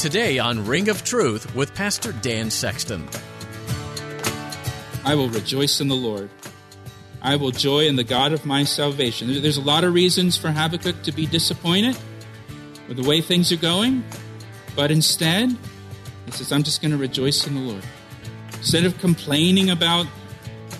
Today 0.00 0.38
on 0.38 0.64
Ring 0.64 0.88
of 0.88 1.04
Truth 1.04 1.54
with 1.54 1.74
Pastor 1.74 2.12
Dan 2.12 2.50
Sexton. 2.50 3.06
I 5.04 5.14
will 5.14 5.28
rejoice 5.28 5.78
in 5.82 5.88
the 5.88 5.94
Lord. 5.94 6.30
I 7.20 7.36
will 7.36 7.50
joy 7.50 7.86
in 7.86 7.96
the 7.96 8.02
God 8.02 8.32
of 8.32 8.46
my 8.46 8.64
salvation. 8.64 9.42
There's 9.42 9.58
a 9.58 9.60
lot 9.60 9.84
of 9.84 9.92
reasons 9.92 10.38
for 10.38 10.50
Habakkuk 10.52 11.02
to 11.02 11.12
be 11.12 11.26
disappointed 11.26 11.98
with 12.88 12.96
the 12.96 13.06
way 13.06 13.20
things 13.20 13.52
are 13.52 13.58
going, 13.58 14.02
but 14.74 14.90
instead, 14.90 15.54
he 16.24 16.30
says, 16.30 16.50
I'm 16.50 16.62
just 16.62 16.80
going 16.80 16.92
to 16.92 16.96
rejoice 16.96 17.46
in 17.46 17.54
the 17.54 17.60
Lord. 17.60 17.84
Instead 18.54 18.86
of 18.86 18.96
complaining 19.00 19.68
about 19.68 20.06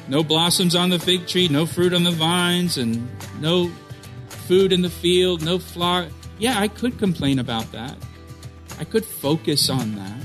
no 0.08 0.24
blossoms 0.24 0.74
on 0.74 0.88
the 0.88 0.98
fig 0.98 1.26
tree, 1.26 1.46
no 1.46 1.66
fruit 1.66 1.92
on 1.92 2.04
the 2.04 2.10
vines, 2.10 2.78
and 2.78 3.06
no 3.38 3.70
food 4.48 4.72
in 4.72 4.80
the 4.80 4.88
field, 4.88 5.42
no 5.42 5.58
flock. 5.58 6.08
Yeah, 6.38 6.58
I 6.58 6.68
could 6.68 6.98
complain 6.98 7.38
about 7.38 7.70
that. 7.72 7.98
I 8.80 8.84
could 8.84 9.04
focus 9.04 9.68
on 9.68 9.94
that. 9.96 10.22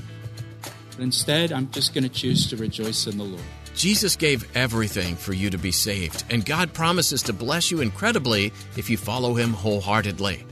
But 0.91 1.03
instead, 1.03 1.51
I'm 1.51 1.69
just 1.71 1.93
going 1.93 2.05
to 2.05 2.09
choose 2.09 2.47
to 2.49 2.55
rejoice 2.55 3.05
in 3.05 3.17
the 3.17 3.25
Lord. 3.25 3.43
Jesus 3.75 4.15
gave 4.15 4.49
everything 4.55 5.17
for 5.17 5.33
you 5.33 5.49
to 5.49 5.57
be 5.57 5.73
saved, 5.73 6.23
and 6.29 6.45
God 6.45 6.71
promises 6.71 7.21
to 7.23 7.33
bless 7.33 7.69
you 7.69 7.81
incredibly 7.81 8.53
if 8.77 8.89
you 8.89 8.95
follow 8.95 9.33
Him 9.33 9.51
wholeheartedly. 9.51 10.45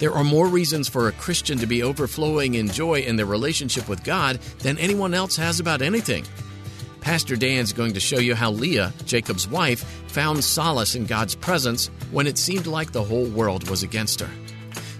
There 0.00 0.12
are 0.12 0.24
more 0.24 0.48
reasons 0.48 0.88
for 0.88 1.06
a 1.06 1.12
Christian 1.12 1.58
to 1.58 1.66
be 1.66 1.84
overflowing 1.84 2.54
in 2.54 2.68
joy 2.68 3.02
in 3.02 3.14
their 3.14 3.26
relationship 3.26 3.88
with 3.88 4.02
God 4.02 4.40
than 4.58 4.76
anyone 4.78 5.14
else 5.14 5.36
has 5.36 5.60
about 5.60 5.80
anything. 5.80 6.24
Pastor 7.00 7.36
Dan's 7.36 7.72
going 7.72 7.92
to 7.92 8.00
show 8.00 8.18
you 8.18 8.34
how 8.34 8.50
Leah, 8.50 8.92
Jacob's 9.06 9.46
wife, 9.46 9.84
found 10.08 10.42
solace 10.42 10.96
in 10.96 11.06
God's 11.06 11.36
presence 11.36 11.86
when 12.10 12.26
it 12.26 12.36
seemed 12.36 12.66
like 12.66 12.90
the 12.90 13.04
whole 13.04 13.26
world 13.26 13.70
was 13.70 13.84
against 13.84 14.18
her. 14.18 14.30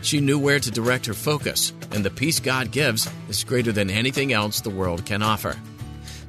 She 0.09 0.21
knew 0.23 0.39
where 0.39 0.59
to 0.59 0.71
direct 0.71 1.05
her 1.05 1.13
focus, 1.13 1.75
and 1.93 2.03
the 2.03 2.09
peace 2.09 2.41
God 2.41 2.71
gives 2.71 3.07
is 3.29 3.45
greater 3.45 3.73
than 3.73 3.91
anything 3.91 4.33
else 4.33 4.63
the 4.63 4.71
world 4.71 5.05
can 5.05 5.23
offer. 5.23 5.55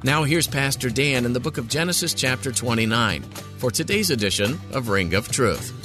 Now, 0.04 0.22
here's 0.22 0.46
Pastor 0.46 0.90
Dan 0.90 1.24
in 1.24 1.32
the 1.32 1.40
book 1.40 1.56
of 1.56 1.66
Genesis, 1.66 2.12
chapter 2.12 2.52
29, 2.52 3.22
for 3.56 3.70
today's 3.70 4.10
edition 4.10 4.60
of 4.74 4.90
Ring 4.90 5.14
of 5.14 5.32
Truth. 5.32 5.79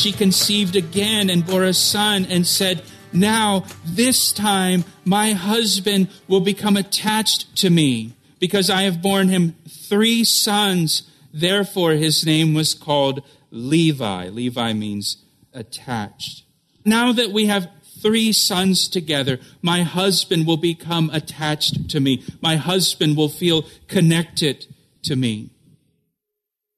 She 0.00 0.12
conceived 0.12 0.76
again 0.76 1.28
and 1.28 1.46
bore 1.46 1.64
a 1.64 1.74
son 1.74 2.24
and 2.24 2.46
said, 2.46 2.82
Now, 3.12 3.66
this 3.84 4.32
time, 4.32 4.84
my 5.04 5.32
husband 5.32 6.08
will 6.26 6.40
become 6.40 6.78
attached 6.78 7.54
to 7.56 7.68
me 7.68 8.14
because 8.38 8.70
I 8.70 8.84
have 8.84 9.02
borne 9.02 9.28
him 9.28 9.56
three 9.68 10.24
sons. 10.24 11.02
Therefore, 11.34 11.92
his 11.92 12.24
name 12.24 12.54
was 12.54 12.72
called 12.72 13.22
Levi. 13.50 14.30
Levi 14.30 14.72
means 14.72 15.18
attached. 15.52 16.44
Now 16.82 17.12
that 17.12 17.30
we 17.30 17.44
have 17.48 17.70
three 18.00 18.32
sons 18.32 18.88
together, 18.88 19.38
my 19.60 19.82
husband 19.82 20.46
will 20.46 20.56
become 20.56 21.10
attached 21.12 21.90
to 21.90 22.00
me. 22.00 22.24
My 22.40 22.56
husband 22.56 23.18
will 23.18 23.28
feel 23.28 23.66
connected 23.86 24.64
to 25.02 25.14
me. 25.14 25.50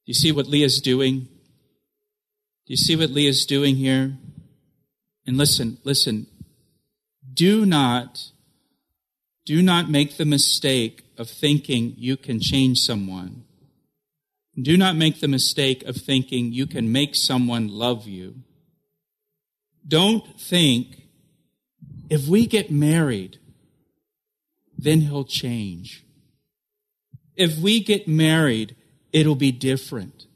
You 0.07 0.15
see 0.15 0.33
what 0.33 0.49
Leah's 0.49 0.81
doing? 0.81 1.29
Do 2.67 2.73
you 2.73 2.77
see 2.77 2.97
what 2.97 3.11
Leah's 3.11 3.45
doing 3.45 3.77
here? 3.77 4.17
And 5.27 5.37
listen, 5.37 5.79
listen. 5.85 6.27
Do 7.33 7.67
not, 7.67 8.31
do 9.45 9.63
not 9.63 9.91
make 9.91 10.17
the 10.17 10.25
mistake 10.25 11.05
of 11.19 11.29
thinking 11.29 11.95
you 11.97 12.17
can 12.17 12.41
change 12.41 12.79
someone. 12.79 13.45
Do 14.61 14.77
not 14.77 14.97
make 14.97 15.21
the 15.21 15.29
mistake 15.29 15.83
of 15.85 15.97
thinking 15.97 16.53
you 16.53 16.67
can 16.67 16.93
make 16.93 17.15
someone 17.15 17.69
love 17.69 18.07
you. 18.07 18.37
Don't 19.87 20.41
think 20.41 21.03
if 22.11 22.29
we 22.29 22.47
get 22.47 22.71
married, 22.71 23.39
then 24.77 25.01
he'll 25.01 25.25
change. 25.25 26.05
If 27.35 27.59
we 27.59 27.83
get 27.83 28.07
married, 28.07 28.77
it'll 29.13 29.37
be 29.37 29.53
different. 29.53 30.27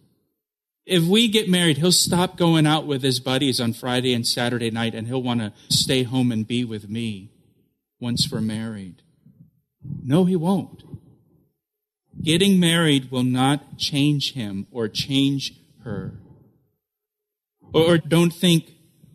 If 0.86 1.02
we 1.02 1.26
get 1.26 1.48
married, 1.48 1.78
he'll 1.78 1.90
stop 1.90 2.36
going 2.36 2.64
out 2.64 2.86
with 2.86 3.02
his 3.02 3.18
buddies 3.18 3.60
on 3.60 3.72
Friday 3.72 4.14
and 4.14 4.24
Saturday 4.24 4.70
night 4.70 4.94
and 4.94 5.08
he'll 5.08 5.22
want 5.22 5.40
to 5.40 5.52
stay 5.68 6.04
home 6.04 6.30
and 6.30 6.46
be 6.46 6.64
with 6.64 6.88
me 6.88 7.32
once 7.98 8.30
we're 8.30 8.40
married. 8.40 9.02
No, 10.02 10.24
he 10.24 10.36
won't. 10.36 10.84
Getting 12.22 12.60
married 12.60 13.10
will 13.10 13.24
not 13.24 13.78
change 13.78 14.34
him 14.34 14.68
or 14.70 14.88
change 14.88 15.54
her. 15.82 16.14
Or, 17.72 17.94
or 17.94 17.98
don't 17.98 18.32
think, 18.32 18.72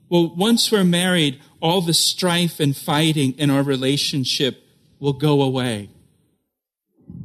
well, 0.09 0.35
once 0.35 0.69
we're 0.71 0.83
married, 0.83 1.41
all 1.61 1.81
the 1.81 1.93
strife 1.93 2.59
and 2.59 2.75
fighting 2.75 3.31
in 3.37 3.49
our 3.49 3.63
relationship 3.63 4.61
will 4.99 5.13
go 5.13 5.41
away. 5.41 5.89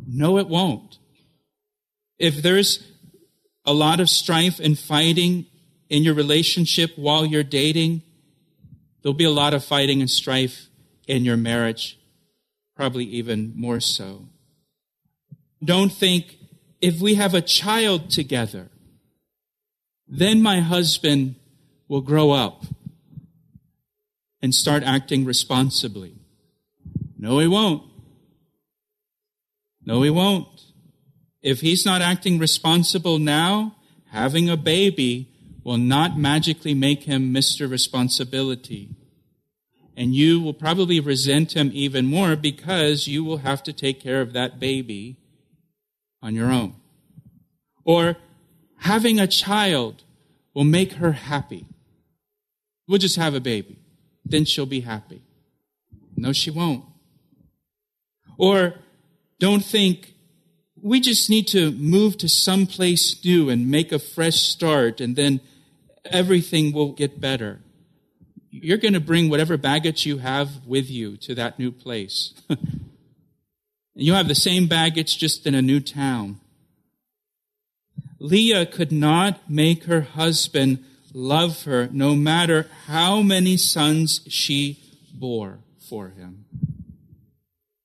No, 0.07 0.39
it 0.39 0.49
won't. 0.49 0.99
If 2.19 2.43
there's 2.43 2.93
a 3.67 3.73
lot 3.73 4.01
of 4.01 4.09
strife 4.09 4.61
and 4.61 4.79
fighting 4.79 5.47
in 5.89 6.03
your 6.03 6.15
relationship 6.15 6.93
while 6.97 7.27
you're 7.27 7.43
dating, 7.43 8.03
there'll 9.03 9.15
be 9.15 9.25
a 9.25 9.31
lot 9.31 9.55
of 9.55 9.65
fighting 9.65 10.01
and 10.01 10.11
strife 10.11 10.69
in 11.07 11.25
your 11.25 11.37
marriage, 11.37 11.99
probably 12.75 13.05
even 13.05 13.53
more 13.57 13.81
so. 13.81 14.29
Don't 15.65 15.93
think 15.93 16.37
if 16.81 17.01
we 17.01 17.15
have 17.15 17.35
a 17.35 17.41
child 17.41 18.11
together, 18.11 18.69
then 20.09 20.43
my 20.43 20.61
husband 20.61 21.35
will 21.89 22.01
grow 22.01 22.31
up 22.31 22.65
and 24.41 24.55
start 24.55 24.83
acting 24.83 25.25
responsibly. 25.25 26.15
No, 27.19 27.39
he 27.39 27.49
won't. 27.49 27.83
No, 29.85 30.03
he 30.03 30.11
won't. 30.11 30.56
If 31.47 31.61
he's 31.61 31.87
not 31.87 32.03
acting 32.03 32.41
responsible 32.41 33.21
now, 33.21 33.77
having 34.07 34.51
a 34.51 34.57
baby 34.57 35.29
will 35.63 35.79
not 35.79 36.19
magically 36.19 36.75
make 36.75 37.05
him 37.05 37.33
Mr. 37.33 37.71
Responsibility. 37.71 38.89
And 39.97 40.13
you 40.13 40.41
will 40.41 40.55
probably 40.55 40.99
resent 40.99 41.55
him 41.55 41.71
even 41.73 42.05
more 42.05 42.35
because 42.35 43.07
you 43.07 43.23
will 43.23 43.37
have 43.37 43.63
to 43.63 43.73
take 43.73 44.01
care 44.01 44.21
of 44.21 44.33
that 44.33 44.59
baby 44.59 45.19
on 46.21 46.35
your 46.35 46.51
own. 46.51 46.75
Or 47.85 48.17
having 48.79 49.21
a 49.21 49.29
child 49.29 50.03
will 50.53 50.65
make 50.65 50.95
her 50.95 51.13
happy. 51.13 51.67
We'll 52.89 52.99
just 52.99 53.19
have 53.19 53.37
a 53.37 53.41
baby. 53.41 53.79
Then 54.25 54.47
she'll 54.47 54.67
be 54.67 54.81
happy. 54.81 55.23
No, 56.17 56.33
she 56.33 56.51
won't. 56.51 56.85
Or 58.37 58.75
don't 59.39 59.65
think 59.65 60.16
we 60.87 61.01
just 61.01 61.29
need 61.29 61.49
to 61.49 61.73
move 61.73 62.17
to 62.17 62.29
some 62.29 62.65
place 62.65 63.25
new 63.25 63.51
and 63.51 63.69
make 63.69 63.91
a 63.91 63.99
fresh 63.99 64.37
start 64.37 65.01
and 65.01 65.17
then 65.17 65.41
everything 66.05 66.73
will 66.73 66.93
get 66.93 67.21
better. 67.21 67.59
You're 68.51 68.79
going 68.79 68.95
to 68.95 69.01
bring 69.01 69.29
whatever 69.29 69.57
baggage 69.57 70.07
you 70.07 70.19
have 70.19 70.65
with 70.65 70.89
you 70.89 71.17
to 71.17 71.35
that 71.35 71.59
new 71.59 71.73
place. 71.73 72.35
you 73.95 74.13
have 74.13 74.29
the 74.29 74.35
same 74.37 74.69
baggage 74.69 75.19
just 75.19 75.45
in 75.45 75.57
a 75.57 75.61
new 75.61 75.81
town. 75.81 76.39
Leah 78.21 78.65
could 78.65 78.93
not 78.93 79.51
make 79.51 79.85
her 79.85 80.03
husband 80.03 80.85
love 81.13 81.65
her 81.65 81.89
no 81.91 82.15
matter 82.15 82.69
how 82.87 83.23
many 83.23 83.57
sons 83.57 84.21
she 84.29 84.79
bore 85.13 85.59
for 85.81 86.11
him. 86.11 86.45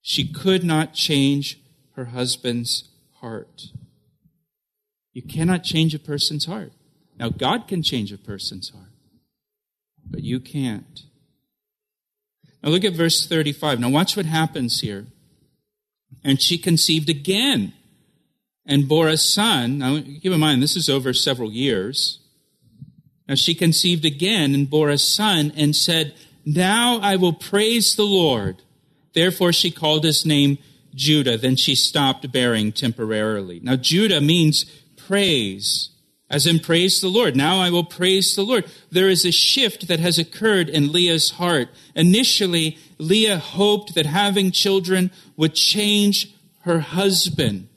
She 0.04 0.32
could 0.32 0.64
not 0.64 0.94
change 0.94 1.60
her 1.96 2.06
husband's 2.06 2.90
heart. 3.22 3.68
You 5.14 5.22
cannot 5.22 5.64
change 5.64 5.94
a 5.94 6.00
person's 6.00 6.46
heart. 6.46 6.72
Now, 7.18 7.30
God 7.30 7.68
can 7.68 7.84
change 7.84 8.12
a 8.12 8.18
person's 8.18 8.70
heart, 8.70 8.92
but 10.10 10.24
you 10.24 10.40
can't. 10.40 11.02
Now, 12.64 12.70
look 12.70 12.84
at 12.84 12.94
verse 12.94 13.28
35. 13.28 13.80
Now, 13.80 13.90
watch 13.90 14.16
what 14.16 14.26
happens 14.26 14.80
here. 14.80 15.06
And 16.24 16.42
she 16.42 16.58
conceived 16.58 17.10
again 17.10 17.74
and 18.66 18.88
bore 18.88 19.08
a 19.08 19.18
son. 19.18 19.80
Now, 19.80 20.00
keep 20.00 20.32
in 20.32 20.40
mind, 20.40 20.62
this 20.62 20.76
is 20.76 20.90
over 20.90 21.14
several 21.14 21.52
years. 21.52 22.20
Now, 23.28 23.36
she 23.36 23.56
conceived 23.56 24.06
again 24.06 24.54
and 24.54 24.70
bore 24.70 24.90
a 24.90 24.98
son 24.98 25.52
and 25.56 25.76
said, 25.76 26.14
Now 26.46 27.00
I 27.02 27.16
will 27.16 27.34
praise 27.34 27.96
the 27.96 28.04
Lord. 28.04 28.62
Therefore, 29.14 29.52
she 29.52 29.72
called 29.72 30.04
his 30.04 30.26
name 30.26 30.58
Judah. 30.96 31.38
Then 31.38 31.56
she 31.56 31.76
stopped 31.76 32.32
bearing 32.32 32.72
temporarily. 32.72 33.60
Now, 33.62 33.76
Judah 33.76 34.22
means 34.22 34.66
praise, 34.96 35.90
as 36.30 36.46
in 36.46 36.60
praise 36.60 37.02
the 37.02 37.10
Lord. 37.10 37.36
Now 37.36 37.60
I 37.60 37.70
will 37.70 37.84
praise 37.84 38.36
the 38.36 38.44
Lord. 38.44 38.66
There 38.92 39.10
is 39.10 39.26
a 39.26 39.32
shift 39.32 39.88
that 39.88 40.00
has 40.00 40.18
occurred 40.18 40.70
in 40.70 40.92
Leah's 40.92 41.32
heart. 41.32 41.70
Initially, 41.96 42.78
Leah 42.98 43.40
hoped 43.40 43.96
that 43.96 44.06
having 44.06 44.52
children 44.52 45.12
would 45.36 45.56
change 45.56 46.34
her 46.62 46.80
husband. 46.80 47.68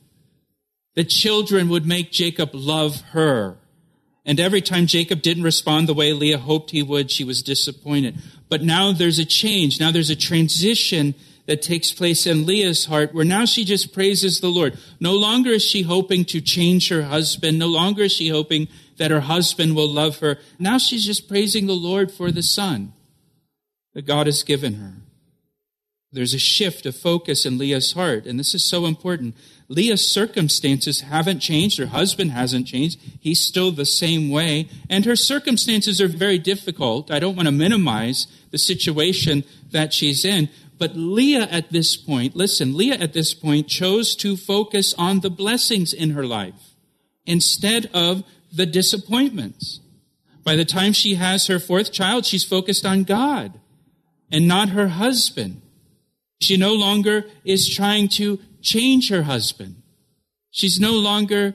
The 0.95 1.05
children 1.05 1.69
would 1.71 1.87
make 1.87 2.13
Jacob 2.13 2.51
love 2.53 3.01
her. 3.13 3.57
And 4.25 4.41
every 4.41 4.63
time 4.63 4.87
Jacob 4.87 5.21
didn't 5.21 5.43
respond 5.43 5.89
the 5.89 5.95
way 5.95 6.13
Leah 6.13 6.39
hoped 6.39 6.71
he 6.71 6.83
would, 6.83 7.11
she 7.11 7.25
was 7.25 7.43
disappointed. 7.43 8.17
But 8.49 8.63
now 8.63 8.93
there's 8.93 9.19
a 9.19 9.25
change. 9.25 9.81
Now 9.81 9.91
there's 9.91 10.11
a 10.11 10.17
transition 10.17 11.15
that 11.47 11.63
takes 11.63 11.93
place 11.93 12.27
in 12.27 12.47
Leah's 12.47 12.87
heart 12.87 13.15
where 13.15 13.25
now 13.25 13.45
she 13.45 13.65
just 13.65 13.93
praises 13.93 14.41
the 14.41 14.49
Lord. 14.49 14.79
No 14.99 15.15
longer 15.15 15.51
is 15.51 15.65
she 15.65 15.83
hoping 15.83 16.25
to 16.27 16.41
change 16.41 16.89
her 16.89 17.03
husband. 17.03 17.59
No 17.59 17.67
longer 17.67 18.05
is 18.05 18.13
she 18.13 18.29
hoping 18.29 18.69
that 18.97 19.11
her 19.11 19.21
husband 19.21 19.77
will 19.77 19.89
love 19.89 20.19
her. 20.19 20.39
Now 20.59 20.79
she's 20.79 21.05
just 21.05 21.29
praising 21.29 21.67
the 21.67 21.75
Lord 21.75 22.11
for 22.11 22.31
the 22.31 22.43
son 22.43 22.93
that 23.93 24.07
God 24.07 24.27
has 24.27 24.43
given 24.43 24.75
her. 24.75 24.95
There's 26.13 26.35
a 26.35 26.39
shift 26.39 26.87
of 26.87 26.97
focus 26.97 27.45
in 27.45 27.59
Leah's 27.59 27.93
heart, 27.93 28.25
and 28.25 28.39
this 28.39 28.55
is 28.55 28.63
so 28.63 28.87
important. 28.87 29.35
Leah's 29.69 30.07
circumstances 30.07 31.01
haven't 31.01 31.41
changed. 31.41 31.79
Her 31.79 31.87
husband 31.87 32.31
hasn't 32.31 32.69
changed. 32.69 33.01
He's 33.19 33.41
still 33.41 33.73
the 33.73 33.87
same 33.87 34.31
way. 34.31 34.69
And 34.89 35.05
her 35.07 35.17
circumstances 35.17 36.01
are 36.01 36.07
very 36.07 36.39
difficult. 36.39 37.11
I 37.11 37.19
don't 37.19 37.35
want 37.35 37.49
to 37.49 37.53
minimize 37.53 38.29
the 38.51 38.59
situation 38.59 39.43
that 39.73 39.93
she's 39.93 40.25
in. 40.25 40.49
But 40.79 40.97
Leah 40.97 41.49
at 41.51 41.71
this 41.71 41.97
point, 41.97 42.35
listen, 42.35 42.77
Leah 42.77 42.97
at 42.97 43.13
this 43.13 43.33
point 43.33 43.69
chose 43.69 44.17
to 44.17 44.37
focus 44.37 44.95
on 44.99 45.21
the 45.21 45.31
blessings 45.31 45.93
in 45.93 46.11
her 46.11 46.27
life 46.27 46.75
instead 47.27 47.87
of 47.95 48.25
the 48.53 48.67
disappointments. 48.67 49.81
By 50.45 50.57
the 50.57 50.65
time 50.65 50.93
she 50.93 51.15
has 51.15 51.47
her 51.47 51.59
fourth 51.59 51.93
child, 51.93 52.27
she's 52.27 52.45
focused 52.45 52.85
on 52.85 53.05
God 53.05 53.61
and 54.31 54.47
not 54.47 54.71
her 54.71 54.89
husband. 54.89 55.63
She 56.41 56.57
no 56.57 56.75
longer 56.75 57.25
is 57.45 57.69
trying 57.69 58.09
to 58.09 58.41
change 58.61 59.11
her 59.11 59.23
husband. 59.23 59.77
She's 60.51 60.79
no 60.79 60.93
longer 60.93 61.55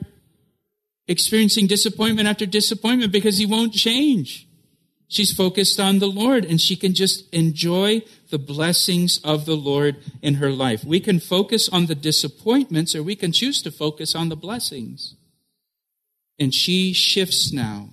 experiencing 1.06 1.66
disappointment 1.66 2.28
after 2.28 2.46
disappointment 2.46 3.12
because 3.12 3.38
he 3.38 3.46
won't 3.46 3.72
change. 3.72 4.46
She's 5.10 5.32
focused 5.32 5.80
on 5.80 5.98
the 5.98 6.06
Lord 6.06 6.44
and 6.44 6.60
she 6.60 6.76
can 6.76 6.94
just 6.94 7.28
enjoy 7.34 8.02
the 8.30 8.38
blessings 8.38 9.18
of 9.24 9.44
the 9.44 9.56
Lord 9.56 9.96
in 10.22 10.34
her 10.34 10.52
life. 10.52 10.84
We 10.84 11.00
can 11.00 11.18
focus 11.18 11.68
on 11.68 11.86
the 11.86 11.96
disappointments 11.96 12.94
or 12.94 13.02
we 13.02 13.16
can 13.16 13.32
choose 13.32 13.60
to 13.62 13.72
focus 13.72 14.14
on 14.14 14.28
the 14.28 14.36
blessings. 14.36 15.16
And 16.38 16.54
she 16.54 16.92
shifts 16.92 17.52
now. 17.52 17.88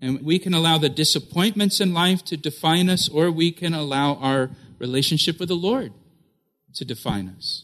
And 0.00 0.22
we 0.22 0.40
can 0.40 0.54
allow 0.54 0.76
the 0.76 0.88
disappointments 0.88 1.80
in 1.80 1.94
life 1.94 2.24
to 2.24 2.36
define 2.36 2.90
us 2.90 3.08
or 3.08 3.30
we 3.30 3.52
can 3.52 3.72
allow 3.72 4.16
our 4.16 4.50
relationship 4.80 5.38
with 5.38 5.50
the 5.50 5.54
Lord 5.54 5.92
to 6.74 6.84
define 6.84 7.32
us. 7.38 7.62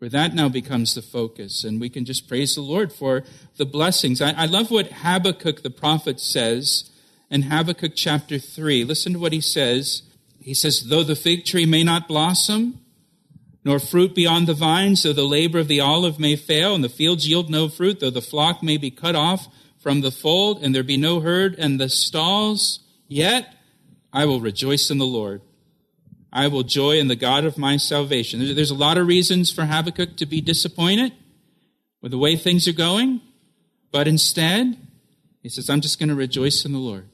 Where 0.00 0.10
that 0.10 0.34
now 0.34 0.50
becomes 0.50 0.94
the 0.94 1.02
focus, 1.02 1.64
and 1.64 1.80
we 1.80 1.88
can 1.88 2.04
just 2.04 2.28
praise 2.28 2.54
the 2.54 2.60
Lord 2.60 2.92
for 2.92 3.24
the 3.56 3.64
blessings. 3.64 4.22
I, 4.22 4.30
I 4.30 4.44
love 4.44 4.70
what 4.70 4.92
Habakkuk 4.92 5.62
the 5.62 5.70
prophet 5.70 6.20
says 6.20 6.88
in 7.30 7.42
Habakkuk 7.42 7.92
chapter 7.94 8.38
3. 8.38 8.84
Listen 8.84 9.12
to 9.14 9.18
what 9.18 9.32
he 9.32 9.40
says. 9.40 10.02
He 10.40 10.54
says, 10.54 10.88
Though 10.88 11.02
the 11.02 11.16
fig 11.16 11.44
tree 11.44 11.66
may 11.66 11.84
not 11.84 12.08
blossom, 12.08 12.80
nor 13.64 13.78
fruit 13.78 14.14
be 14.14 14.26
on 14.26 14.46
the 14.46 14.54
vines, 14.54 15.02
though 15.02 15.12
the 15.12 15.24
labor 15.24 15.58
of 15.58 15.68
the 15.68 15.80
olive 15.80 16.18
may 16.18 16.36
fail, 16.36 16.74
and 16.74 16.82
the 16.82 16.88
fields 16.88 17.28
yield 17.28 17.50
no 17.50 17.68
fruit, 17.68 18.00
though 18.00 18.10
the 18.10 18.22
flock 18.22 18.62
may 18.62 18.76
be 18.76 18.90
cut 18.90 19.14
off 19.14 19.48
from 19.78 20.00
the 20.00 20.10
fold, 20.10 20.62
and 20.62 20.74
there 20.74 20.82
be 20.82 20.96
no 20.96 21.20
herd 21.20 21.54
in 21.54 21.76
the 21.76 21.88
stalls, 21.88 22.80
yet 23.06 23.54
I 24.12 24.24
will 24.24 24.40
rejoice 24.40 24.90
in 24.90 24.98
the 24.98 25.06
Lord. 25.06 25.42
I 26.32 26.48
will 26.48 26.62
joy 26.62 26.98
in 26.98 27.08
the 27.08 27.16
God 27.16 27.44
of 27.44 27.58
my 27.58 27.76
salvation. 27.76 28.54
There's 28.54 28.70
a 28.70 28.74
lot 28.74 28.98
of 28.98 29.06
reasons 29.06 29.52
for 29.52 29.64
Habakkuk 29.64 30.16
to 30.16 30.26
be 30.26 30.40
disappointed 30.40 31.12
with 32.00 32.12
the 32.12 32.18
way 32.18 32.36
things 32.36 32.68
are 32.68 32.72
going, 32.72 33.20
but 33.90 34.06
instead, 34.06 34.76
he 35.42 35.48
says, 35.48 35.70
I'm 35.70 35.80
just 35.80 35.98
going 35.98 36.10
to 36.10 36.14
rejoice 36.14 36.64
in 36.64 36.72
the 36.72 36.78
Lord. 36.78 37.08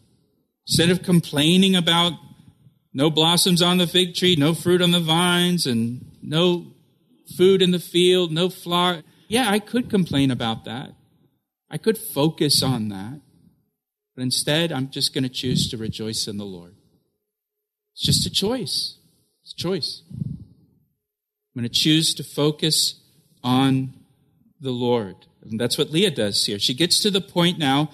Instead 0.66 0.90
of 0.90 1.02
complaining 1.02 1.76
about 1.76 2.12
no 2.92 3.10
blossoms 3.10 3.60
on 3.60 3.78
the 3.78 3.86
fig 3.86 4.14
tree, 4.14 4.36
no 4.36 4.54
fruit 4.54 4.80
on 4.80 4.92
the 4.92 5.00
vines, 5.00 5.66
and 5.66 6.04
no 6.22 6.72
food 7.36 7.60
in 7.60 7.70
the 7.70 7.78
field, 7.78 8.32
no 8.32 8.48
flock. 8.48 9.04
Yeah, 9.28 9.50
I 9.50 9.58
could 9.58 9.90
complain 9.90 10.30
about 10.30 10.64
that. 10.64 10.92
I 11.70 11.76
could 11.76 11.98
focus 11.98 12.62
on 12.62 12.88
that. 12.90 13.20
But 14.14 14.22
instead, 14.22 14.70
I'm 14.70 14.90
just 14.90 15.12
going 15.12 15.24
to 15.24 15.30
choose 15.30 15.68
to 15.70 15.76
rejoice 15.76 16.28
in 16.28 16.36
the 16.36 16.44
Lord. 16.44 16.76
It's 17.94 18.06
just 18.06 18.26
a 18.26 18.30
choice. 18.30 18.96
It's 19.42 19.52
a 19.52 19.56
choice. 19.56 20.02
I'm 20.12 21.60
going 21.60 21.68
to 21.68 21.68
choose 21.68 22.14
to 22.14 22.24
focus 22.24 23.00
on 23.42 23.94
the 24.60 24.70
Lord. 24.70 25.16
And 25.42 25.60
that's 25.60 25.76
what 25.76 25.90
Leah 25.90 26.10
does 26.10 26.46
here. 26.46 26.58
She 26.58 26.74
gets 26.74 27.00
to 27.00 27.10
the 27.10 27.20
point 27.20 27.58
now, 27.58 27.90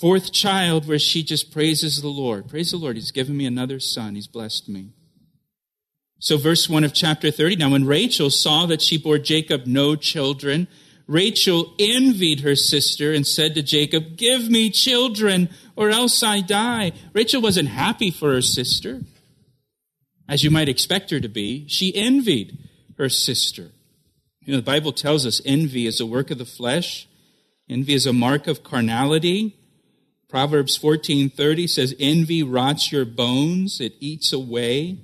fourth 0.00 0.32
child, 0.32 0.86
where 0.86 0.98
she 0.98 1.22
just 1.22 1.52
praises 1.52 2.00
the 2.00 2.08
Lord. 2.08 2.48
Praise 2.48 2.70
the 2.70 2.76
Lord. 2.76 2.96
He's 2.96 3.10
given 3.10 3.36
me 3.36 3.46
another 3.46 3.80
son. 3.80 4.14
He's 4.14 4.26
blessed 4.26 4.68
me. 4.68 4.90
So, 6.18 6.36
verse 6.36 6.68
1 6.68 6.84
of 6.84 6.92
chapter 6.92 7.30
30. 7.30 7.56
Now, 7.56 7.70
when 7.70 7.86
Rachel 7.86 8.30
saw 8.30 8.66
that 8.66 8.82
she 8.82 8.98
bore 8.98 9.18
Jacob 9.18 9.66
no 9.66 9.96
children, 9.96 10.68
Rachel 11.06 11.74
envied 11.78 12.40
her 12.40 12.56
sister 12.56 13.12
and 13.12 13.26
said 13.26 13.54
to 13.54 13.62
Jacob, 13.62 14.16
Give 14.16 14.50
me 14.50 14.70
children, 14.70 15.48
or 15.76 15.90
else 15.90 16.22
I 16.22 16.40
die. 16.40 16.92
Rachel 17.12 17.40
wasn't 17.40 17.68
happy 17.68 18.10
for 18.10 18.32
her 18.32 18.42
sister 18.42 19.00
as 20.30 20.44
you 20.44 20.50
might 20.50 20.68
expect 20.68 21.10
her 21.10 21.18
to 21.18 21.28
be, 21.28 21.66
she 21.66 21.92
envied 21.94 22.56
her 22.96 23.08
sister. 23.08 23.72
You 24.42 24.52
know, 24.52 24.58
the 24.58 24.62
Bible 24.62 24.92
tells 24.92 25.26
us 25.26 25.42
envy 25.44 25.88
is 25.88 26.00
a 26.00 26.06
work 26.06 26.30
of 26.30 26.38
the 26.38 26.44
flesh. 26.44 27.08
Envy 27.68 27.94
is 27.94 28.06
a 28.06 28.12
mark 28.12 28.46
of 28.46 28.62
carnality. 28.62 29.56
Proverbs 30.30 30.78
14:30 30.78 31.66
says 31.66 31.94
envy 31.98 32.42
rots 32.42 32.92
your 32.92 33.04
bones, 33.04 33.80
it 33.80 33.94
eats 34.00 34.32
away 34.32 34.98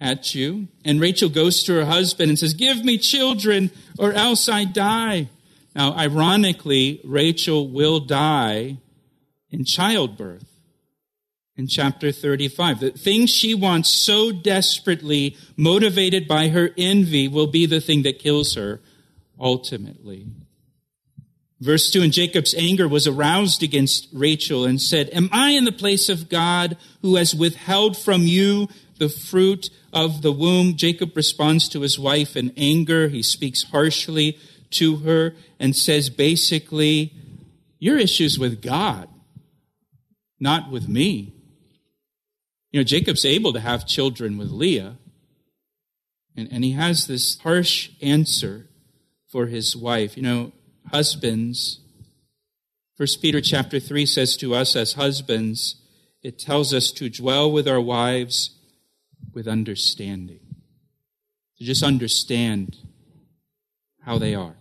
at 0.00 0.34
you. 0.34 0.68
And 0.84 1.00
Rachel 1.00 1.28
goes 1.28 1.62
to 1.62 1.74
her 1.74 1.84
husband 1.84 2.28
and 2.28 2.38
says, 2.38 2.54
"Give 2.54 2.84
me 2.84 2.98
children 2.98 3.70
or 3.98 4.12
else 4.12 4.48
I 4.48 4.64
die." 4.64 5.30
Now, 5.76 5.94
ironically, 5.94 7.00
Rachel 7.04 7.68
will 7.68 8.00
die 8.00 8.78
in 9.50 9.64
childbirth 9.64 10.46
in 11.56 11.68
chapter 11.68 12.10
35. 12.10 12.80
The 12.80 12.90
thing 12.90 13.26
she 13.26 13.54
wants 13.54 13.88
so 13.88 14.32
desperately, 14.32 15.36
motivated 15.56 16.26
by 16.26 16.48
her 16.48 16.74
envy, 16.76 17.28
will 17.28 17.46
be 17.46 17.66
the 17.66 17.80
thing 17.80 18.02
that 18.02 18.18
kills 18.18 18.54
her 18.54 18.80
ultimately. 19.38 20.26
Verse 21.60 21.90
2 21.90 22.02
And 22.02 22.12
Jacob's 22.12 22.54
anger 22.54 22.88
was 22.88 23.06
aroused 23.06 23.62
against 23.62 24.08
Rachel 24.12 24.64
and 24.64 24.80
said, 24.80 25.08
Am 25.12 25.28
I 25.32 25.50
in 25.50 25.64
the 25.64 25.72
place 25.72 26.08
of 26.08 26.28
God 26.28 26.76
who 27.02 27.16
has 27.16 27.34
withheld 27.34 27.96
from 27.96 28.22
you 28.22 28.68
the 28.98 29.08
fruit 29.08 29.70
of 29.92 30.22
the 30.22 30.32
womb? 30.32 30.76
Jacob 30.76 31.16
responds 31.16 31.68
to 31.68 31.80
his 31.80 31.98
wife 31.98 32.36
in 32.36 32.52
anger. 32.56 33.08
He 33.08 33.22
speaks 33.22 33.64
harshly 33.64 34.38
to 34.70 34.96
her 34.96 35.34
and 35.58 35.76
says 35.76 36.10
basically, 36.10 37.12
Your 37.78 37.98
issue's 37.98 38.38
with 38.38 38.60
God, 38.60 39.08
not 40.40 40.70
with 40.70 40.88
me. 40.88 41.32
You 42.72 42.80
know, 42.80 42.84
Jacob's 42.84 43.24
able 43.24 43.52
to 43.52 43.60
have 43.60 43.86
children 43.86 44.36
with 44.36 44.50
Leah, 44.50 44.96
and, 46.36 46.48
and 46.50 46.64
he 46.64 46.72
has 46.72 47.06
this 47.06 47.38
harsh 47.38 47.90
answer 48.02 48.66
for 49.28 49.46
his 49.46 49.76
wife. 49.76 50.16
You 50.16 50.24
know, 50.24 50.52
husbands, 50.90 51.80
First 52.96 53.20
Peter 53.20 53.40
chapter 53.40 53.80
3 53.80 54.06
says 54.06 54.36
to 54.36 54.54
us 54.54 54.76
as 54.76 54.92
husbands, 54.92 55.76
it 56.22 56.38
tells 56.38 56.72
us 56.72 56.92
to 56.92 57.10
dwell 57.10 57.50
with 57.50 57.66
our 57.66 57.80
wives 57.80 58.50
with 59.32 59.48
understanding. 59.48 60.40
To 61.58 61.64
just 61.64 61.82
understand 61.82 62.76
how 64.02 64.18
they 64.18 64.34
are. 64.34 64.54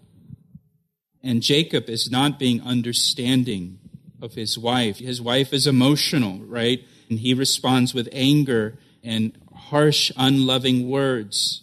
And 1.21 1.43
Jacob 1.43 1.89
is 1.89 2.09
not 2.09 2.39
being 2.39 2.59
understanding 2.61 3.79
of 4.19 4.33
his 4.33 4.57
wife. 4.57 4.97
His 4.97 5.21
wife 5.21 5.53
is 5.53 5.67
emotional, 5.67 6.39
right? 6.39 6.83
And 7.09 7.19
he 7.19 7.35
responds 7.35 7.93
with 7.93 8.09
anger 8.11 8.79
and 9.03 9.37
harsh, 9.53 10.11
unloving 10.17 10.89
words. 10.89 11.61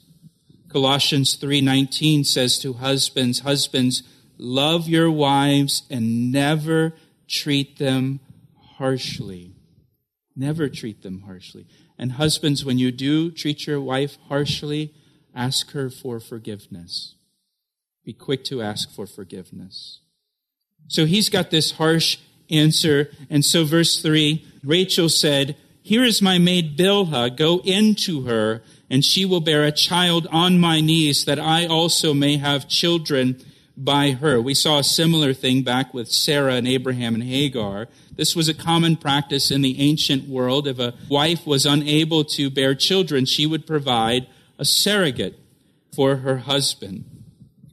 Colossians 0.69 1.35
3:19 1.37 2.25
says 2.25 2.59
to 2.61 2.75
husbands, 2.75 3.41
husbands, 3.41 4.05
love 4.41 4.89
your 4.89 5.11
wives 5.11 5.83
and 5.91 6.33
never 6.33 6.95
treat 7.29 7.79
them 7.79 8.21
harshly. 8.77 9.53
Never 10.35 10.69
treat 10.69 11.03
them 11.03 11.23
harshly. 11.27 11.67
And 11.99 12.13
husbands, 12.13 12.65
when 12.65 12.79
you 12.79 12.91
do 12.91 13.31
treat 13.31 13.67
your 13.67 13.81
wife 13.81 14.17
harshly, 14.29 14.95
ask 15.35 15.73
her 15.73 15.91
for 15.91 16.19
forgiveness. 16.19 17.15
Be 18.05 18.15
quick 18.15 18.43
to 18.45 18.63
ask 18.63 18.91
for 18.91 19.07
forgiveness. 19.07 20.01
So 20.89 21.05
he's 21.05 21.29
got 21.29 21.51
this 21.51 21.73
harsh 21.73 22.17
answer. 22.49 23.11
And 23.29 23.45
so 23.45 23.65
verse 23.65 24.01
three, 24.01 24.47
Rachel 24.65 25.09
said, 25.09 25.57
here 25.83 26.05
is 26.05 26.23
my 26.23 26.39
maid 26.39 26.77
Bilhah, 26.77 27.37
go 27.37 27.61
into 27.65 28.23
her, 28.23 28.63
and 28.89 29.05
she 29.05 29.25
will 29.25 29.41
bear 29.41 29.65
a 29.65 29.73
child 29.73 30.27
on 30.31 30.59
my 30.59 30.81
knees, 30.81 31.25
that 31.25 31.39
I 31.39 31.67
also 31.67 32.13
may 32.15 32.37
have 32.37 32.69
children 32.69 33.43
by 33.85 34.13
her. 34.13 34.41
We 34.41 34.55
saw 34.55 34.79
a 34.79 34.85
similar 34.85 35.33
thing 35.33 35.63
back 35.63 35.95
with 35.95 36.11
Sarah 36.11 36.55
and 36.55 36.69
Abraham 36.69 37.15
and 37.15 37.25
Hagar. 37.25 37.89
This 38.15 38.37
was 38.37 38.49
a 38.49 38.55
common 38.55 38.97
practice 38.97 39.51
in 39.51 39.63
the 39.63 39.81
ancient 39.81 40.29
world. 40.29 40.67
If 40.67 40.79
a 40.79 40.95
wife 41.09 41.47
was 41.47 41.67
unable 41.67 42.25
to 42.25 42.51
bear 42.51 42.75
children, 42.75 43.25
she 43.25 43.47
would 43.47 43.67
provide 43.67 44.27
a 44.59 44.65
surrogate 44.65 45.39
for 45.95 46.17
her 46.17 46.39
husband. 46.39 47.05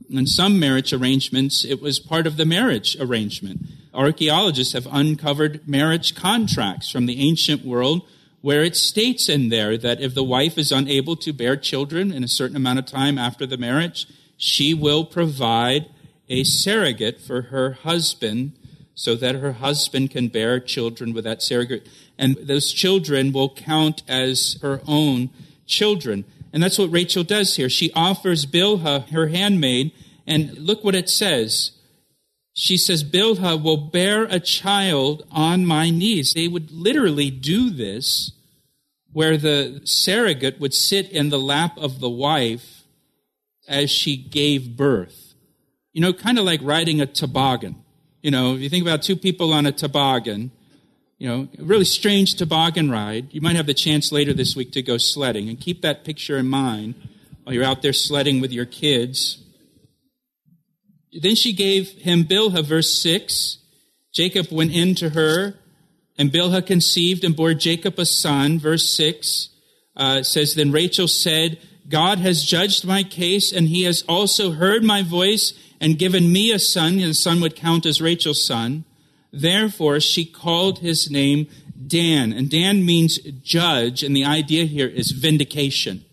In 0.09 0.25
some 0.25 0.59
marriage 0.59 0.93
arrangements, 0.93 1.65
it 1.65 1.81
was 1.81 1.99
part 1.99 2.25
of 2.25 2.37
the 2.37 2.45
marriage 2.45 2.95
arrangement. 2.99 3.61
Archaeologists 3.93 4.73
have 4.73 4.87
uncovered 4.89 5.67
marriage 5.67 6.15
contracts 6.15 6.89
from 6.89 7.05
the 7.05 7.19
ancient 7.27 7.65
world 7.65 8.03
where 8.41 8.63
it 8.63 8.77
states 8.77 9.27
in 9.27 9.49
there 9.49 9.77
that 9.77 9.99
if 9.99 10.13
the 10.13 10.23
wife 10.23 10.57
is 10.57 10.71
unable 10.71 11.15
to 11.17 11.33
bear 11.33 11.57
children 11.57 12.13
in 12.13 12.23
a 12.23 12.27
certain 12.27 12.55
amount 12.55 12.79
of 12.79 12.85
time 12.85 13.17
after 13.17 13.45
the 13.45 13.57
marriage, 13.57 14.07
she 14.37 14.73
will 14.73 15.03
provide 15.03 15.87
a 16.29 16.43
surrogate 16.43 17.19
for 17.19 17.43
her 17.43 17.71
husband 17.73 18.53
so 18.93 19.15
that 19.15 19.35
her 19.35 19.53
husband 19.53 20.11
can 20.11 20.27
bear 20.27 20.59
children 20.59 21.13
with 21.13 21.23
that 21.23 21.41
surrogate. 21.41 21.87
And 22.17 22.35
those 22.37 22.73
children 22.73 23.31
will 23.31 23.53
count 23.53 24.01
as 24.07 24.57
her 24.61 24.81
own 24.87 25.29
children. 25.67 26.25
And 26.51 26.63
that's 26.63 26.79
what 26.79 26.91
Rachel 26.91 27.23
does 27.23 27.55
here. 27.55 27.69
She 27.69 27.91
offers 27.93 28.45
Bilhah, 28.45 29.09
her 29.09 29.27
handmaid, 29.27 29.91
and 30.25 30.57
look 30.57 30.83
what 30.83 30.95
it 30.95 31.09
says. 31.09 31.71
She 32.53 32.75
says, 32.75 33.03
Bilhah 33.03 33.61
will 33.61 33.77
bear 33.77 34.23
a 34.23 34.39
child 34.39 35.27
on 35.31 35.63
my 35.63 35.91
knees. 35.91 36.33
They 36.33 36.47
would 36.47 36.71
literally 36.71 37.29
do 37.29 37.69
this 37.69 38.31
where 39.13 39.37
the 39.37 39.81
surrogate 39.83 40.59
would 40.59 40.73
sit 40.73 41.09
in 41.11 41.29
the 41.29 41.39
lap 41.39 41.77
of 41.77 41.99
the 41.99 42.09
wife 42.09 42.83
as 43.67 43.91
she 43.91 44.17
gave 44.17 44.75
birth. 44.75 45.26
You 45.97 46.01
know, 46.01 46.13
kind 46.13 46.37
of 46.37 46.45
like 46.45 46.59
riding 46.61 47.01
a 47.01 47.07
toboggan. 47.07 47.75
You 48.21 48.29
know, 48.29 48.53
if 48.53 48.61
you 48.61 48.69
think 48.69 48.83
about 48.83 49.01
two 49.01 49.15
people 49.15 49.51
on 49.51 49.65
a 49.65 49.71
toboggan, 49.71 50.51
you 51.17 51.27
know, 51.27 51.47
a 51.57 51.63
really 51.63 51.85
strange 51.85 52.35
toboggan 52.35 52.91
ride. 52.91 53.33
You 53.33 53.41
might 53.41 53.55
have 53.55 53.65
the 53.65 53.73
chance 53.73 54.11
later 54.11 54.31
this 54.31 54.55
week 54.55 54.71
to 54.73 54.83
go 54.83 54.99
sledding 54.99 55.49
and 55.49 55.59
keep 55.59 55.81
that 55.81 56.05
picture 56.05 56.37
in 56.37 56.45
mind 56.45 56.93
while 57.43 57.55
you're 57.55 57.63
out 57.63 57.81
there 57.81 57.93
sledding 57.93 58.41
with 58.41 58.51
your 58.51 58.67
kids. 58.67 59.43
Then 61.19 61.33
she 61.33 61.51
gave 61.51 61.89
him 61.93 62.25
Bilhah, 62.25 62.63
verse 62.63 62.93
6. 63.01 63.57
Jacob 64.13 64.51
went 64.51 64.73
in 64.73 64.93
to 64.93 65.09
her, 65.09 65.55
and 66.15 66.31
Bilhah 66.31 66.63
conceived 66.63 67.23
and 67.23 67.35
bore 67.35 67.55
Jacob 67.55 67.97
a 67.97 68.05
son. 68.05 68.59
Verse 68.59 68.87
6 68.95 69.49
uh, 69.95 70.21
says, 70.21 70.53
Then 70.53 70.71
Rachel 70.71 71.07
said, 71.07 71.57
God 71.89 72.19
has 72.19 72.43
judged 72.43 72.85
my 72.85 73.01
case, 73.01 73.51
and 73.51 73.67
he 73.67 73.81
has 73.83 74.03
also 74.07 74.51
heard 74.51 74.83
my 74.83 75.01
voice 75.01 75.53
and 75.79 75.99
given 75.99 76.31
me 76.31 76.51
a 76.51 76.59
son, 76.59 76.97
the 76.97 77.13
son 77.13 77.41
would 77.41 77.55
count 77.55 77.85
as 77.85 78.01
Rachel's 78.01 78.45
son. 78.45 78.85
Therefore, 79.31 79.99
she 79.99 80.25
called 80.25 80.79
his 80.79 81.11
name 81.11 81.47
Dan. 81.85 82.33
And 82.33 82.49
Dan 82.49 82.85
means 82.85 83.19
judge, 83.43 84.03
and 84.03 84.15
the 84.15 84.25
idea 84.25 84.65
here 84.65 84.87
is 84.87 85.11
vindication. 85.11 86.03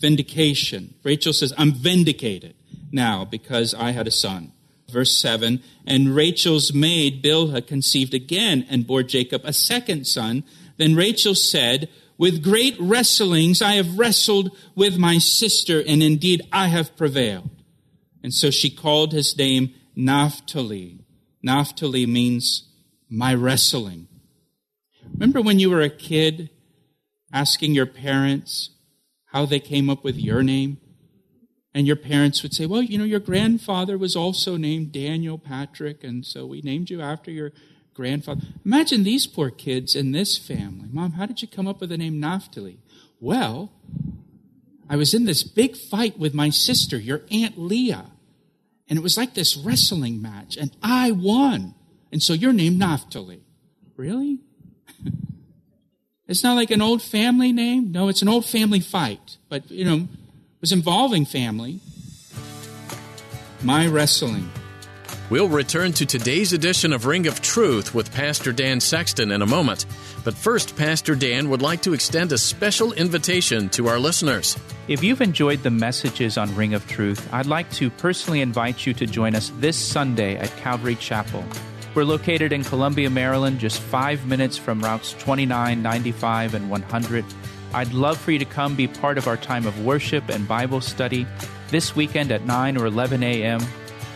Vindication. 0.00 0.94
Rachel 1.04 1.32
says, 1.32 1.52
I'm 1.56 1.72
vindicated 1.72 2.54
now 2.90 3.24
because 3.24 3.74
I 3.74 3.92
had 3.92 4.06
a 4.08 4.12
son. 4.12 4.52
Verse 4.90 5.16
7 5.16 5.62
And 5.86 6.14
Rachel's 6.14 6.74
maid 6.74 7.22
Bilhah 7.22 7.66
conceived 7.66 8.14
again 8.14 8.66
and 8.68 8.86
bore 8.86 9.02
Jacob 9.02 9.42
a 9.44 9.52
second 9.52 10.06
son. 10.06 10.44
Then 10.76 10.94
Rachel 10.94 11.34
said, 11.34 11.88
With 12.18 12.42
great 12.42 12.76
wrestlings 12.80 13.62
I 13.62 13.74
have 13.74 13.98
wrestled 13.98 14.50
with 14.74 14.98
my 14.98 15.18
sister, 15.18 15.80
and 15.80 16.02
indeed 16.02 16.42
I 16.52 16.68
have 16.68 16.96
prevailed. 16.96 17.50
And 18.24 18.32
so 18.32 18.50
she 18.50 18.70
called 18.70 19.12
his 19.12 19.36
name 19.36 19.74
Naphtali. 19.94 21.04
Naphtali 21.42 22.06
means 22.06 22.66
my 23.10 23.34
wrestling. 23.34 24.08
Remember 25.12 25.42
when 25.42 25.58
you 25.58 25.68
were 25.68 25.82
a 25.82 25.90
kid 25.90 26.48
asking 27.34 27.74
your 27.74 27.84
parents 27.84 28.70
how 29.26 29.44
they 29.44 29.60
came 29.60 29.90
up 29.90 30.02
with 30.02 30.16
your 30.16 30.42
name? 30.42 30.78
And 31.74 31.86
your 31.86 31.96
parents 31.96 32.42
would 32.42 32.54
say, 32.54 32.64
Well, 32.64 32.80
you 32.80 32.96
know, 32.96 33.04
your 33.04 33.20
grandfather 33.20 33.98
was 33.98 34.16
also 34.16 34.56
named 34.56 34.92
Daniel 34.92 35.36
Patrick, 35.36 36.02
and 36.02 36.24
so 36.24 36.46
we 36.46 36.62
named 36.62 36.88
you 36.88 37.02
after 37.02 37.30
your 37.30 37.52
grandfather. 37.92 38.40
Imagine 38.64 39.02
these 39.02 39.26
poor 39.26 39.50
kids 39.50 39.94
in 39.94 40.12
this 40.12 40.38
family. 40.38 40.88
Mom, 40.90 41.12
how 41.12 41.26
did 41.26 41.42
you 41.42 41.48
come 41.48 41.66
up 41.66 41.80
with 41.80 41.90
the 41.90 41.98
name 41.98 42.20
Naphtali? 42.20 42.78
Well, 43.20 43.70
I 44.88 44.96
was 44.96 45.12
in 45.12 45.24
this 45.24 45.42
big 45.42 45.76
fight 45.76 46.18
with 46.18 46.32
my 46.32 46.48
sister, 46.48 46.96
your 46.96 47.22
Aunt 47.30 47.58
Leah. 47.58 48.12
And 48.88 48.98
it 48.98 49.02
was 49.02 49.16
like 49.16 49.34
this 49.34 49.56
wrestling 49.56 50.20
match, 50.20 50.56
and 50.56 50.70
I 50.82 51.10
won. 51.10 51.74
And 52.12 52.22
so 52.22 52.32
you're 52.32 52.52
named 52.52 52.78
Naphtali. 52.78 53.42
Really? 53.96 54.40
it's 56.28 56.42
not 56.42 56.54
like 56.54 56.70
an 56.70 56.82
old 56.82 57.02
family 57.02 57.52
name. 57.52 57.92
No, 57.92 58.08
it's 58.08 58.22
an 58.22 58.28
old 58.28 58.44
family 58.44 58.80
fight. 58.80 59.38
But, 59.48 59.70
you 59.70 59.84
know, 59.84 59.96
it 59.96 60.60
was 60.60 60.72
involving 60.72 61.24
family. 61.24 61.80
My 63.62 63.86
wrestling. 63.86 64.50
We'll 65.30 65.48
return 65.48 65.92
to 65.94 66.04
today's 66.04 66.52
edition 66.52 66.92
of 66.92 67.06
Ring 67.06 67.26
of 67.26 67.40
Truth 67.40 67.94
with 67.94 68.12
Pastor 68.12 68.52
Dan 68.52 68.78
Sexton 68.78 69.32
in 69.32 69.40
a 69.40 69.46
moment. 69.46 69.86
But 70.22 70.34
first, 70.34 70.76
Pastor 70.76 71.14
Dan 71.14 71.48
would 71.48 71.62
like 71.62 71.80
to 71.82 71.94
extend 71.94 72.30
a 72.32 72.38
special 72.38 72.92
invitation 72.92 73.70
to 73.70 73.88
our 73.88 73.98
listeners. 73.98 74.58
If 74.86 75.02
you've 75.02 75.22
enjoyed 75.22 75.62
the 75.62 75.70
messages 75.70 76.36
on 76.36 76.54
Ring 76.54 76.74
of 76.74 76.86
Truth, 76.86 77.26
I'd 77.32 77.46
like 77.46 77.70
to 77.72 77.88
personally 77.88 78.42
invite 78.42 78.84
you 78.84 78.92
to 78.92 79.06
join 79.06 79.34
us 79.34 79.50
this 79.60 79.78
Sunday 79.78 80.36
at 80.36 80.54
Calvary 80.58 80.96
Chapel. 80.96 81.42
We're 81.94 82.04
located 82.04 82.52
in 82.52 82.62
Columbia, 82.62 83.08
Maryland, 83.08 83.60
just 83.60 83.80
five 83.80 84.26
minutes 84.26 84.58
from 84.58 84.82
routes 84.82 85.14
29, 85.14 85.80
95, 85.80 86.52
and 86.52 86.68
100. 86.68 87.24
I'd 87.72 87.92
love 87.94 88.18
for 88.18 88.30
you 88.30 88.38
to 88.40 88.44
come 88.44 88.76
be 88.76 88.88
part 88.88 89.16
of 89.16 89.26
our 89.26 89.38
time 89.38 89.66
of 89.66 89.86
worship 89.86 90.28
and 90.28 90.46
Bible 90.46 90.82
study 90.82 91.26
this 91.70 91.96
weekend 91.96 92.30
at 92.30 92.44
9 92.44 92.76
or 92.76 92.84
11 92.84 93.22
a.m. 93.22 93.60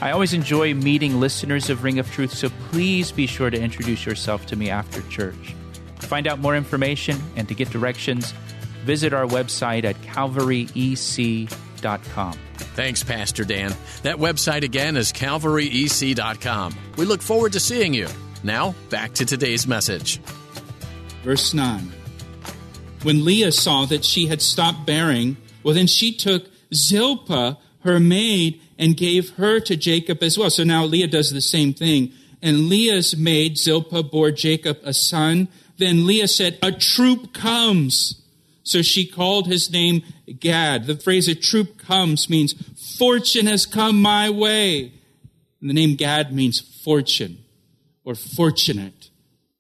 I 0.01 0.13
always 0.13 0.33
enjoy 0.33 0.75
meeting 0.75 1.19
listeners 1.19 1.71
of 1.71 1.83
Ring 1.83 1.99
of 1.99 2.09
Truth, 2.11 2.33
so 2.33 2.51
please 2.71 3.11
be 3.11 3.27
sure 3.27 3.51
to 3.51 3.61
introduce 3.61 4.07
yourself 4.07 4.47
to 4.47 4.55
me 4.55 4.71
after 4.71 5.03
church. 5.03 5.57
To 6.01 6.07
find 6.07 6.29
out 6.29 6.39
more 6.39 6.55
information 6.57 7.21
and 7.35 7.49
to 7.49 7.55
get 7.55 7.71
directions, 7.71 8.33
visit 8.85 9.13
our 9.13 9.27
website 9.27 9.83
at 9.85 10.01
calvaryec.com. 10.03 11.49
Thanks, 12.59 13.03
Pastor 13.03 13.45
Dan. 13.45 13.75
That 14.03 14.19
website 14.19 14.63
again 14.63 14.97
is 14.97 15.13
calvaryec.com. 15.13 16.77
We 16.97 17.05
look 17.05 17.21
forward 17.21 17.53
to 17.55 17.61
seeing 17.61 17.93
you. 17.93 18.07
Now, 18.45 18.77
back 18.91 19.15
to 19.15 19.25
today's 19.27 19.67
message. 19.67 20.19
Verse 21.25 21.53
9. 21.53 21.93
When 23.03 23.25
Leah 23.25 23.51
saw 23.51 23.85
that 23.87 24.05
she 24.05 24.29
had 24.29 24.41
stopped 24.43 24.87
bearing, 24.87 25.37
well, 25.65 25.75
then 25.75 25.89
she 25.89 26.13
took 26.13 26.47
Zilpah, 26.73 27.59
her 27.81 27.99
maid, 27.99 28.61
and 28.79 28.97
gave 28.97 29.31
her 29.31 29.61
to 29.61 29.77
Jacob 29.77 30.23
as 30.23 30.39
well. 30.39 30.51
So 30.51 30.63
now 30.65 30.85
Leah 30.85 31.09
does 31.09 31.33
the 31.33 31.41
same 31.41 31.75
thing. 31.75 32.13
And 32.41 32.69
Leah's 32.69 33.17
maid, 33.17 33.59
Zilpah, 33.59 34.05
bore 34.05 34.31
Jacob 34.31 34.79
a 34.85 34.95
son. 34.95 35.49
Then 35.77 36.07
Leah 36.07 36.29
said, 36.29 36.59
A 36.63 36.71
troop 36.71 37.35
comes. 37.35 38.23
So 38.63 38.83
she 38.83 39.07
called 39.07 39.47
his 39.47 39.73
name 39.73 40.03
Gad. 40.39 40.87
The 40.87 40.97
phrase 40.97 41.27
a 41.27 41.35
troop 41.35 41.79
comes 41.79 42.31
means 42.31 42.55
fortune 42.97 43.47
has 43.47 43.67
come 43.67 44.01
my 44.01 44.31
way. 44.31 44.93
And 45.61 45.69
the 45.69 45.75
name 45.75 45.97
Gad 45.97 46.33
means 46.33 46.61
fortune. 46.61 47.39
or 48.05 48.15
fortunate. 48.15 49.11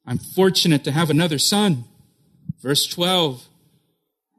I'm 0.06 0.18
fortunate 0.18 0.82
to 0.84 0.92
have 0.92 1.10
another 1.10 1.38
son. 1.38 1.84
Verse 2.62 2.86
12. 2.86 3.46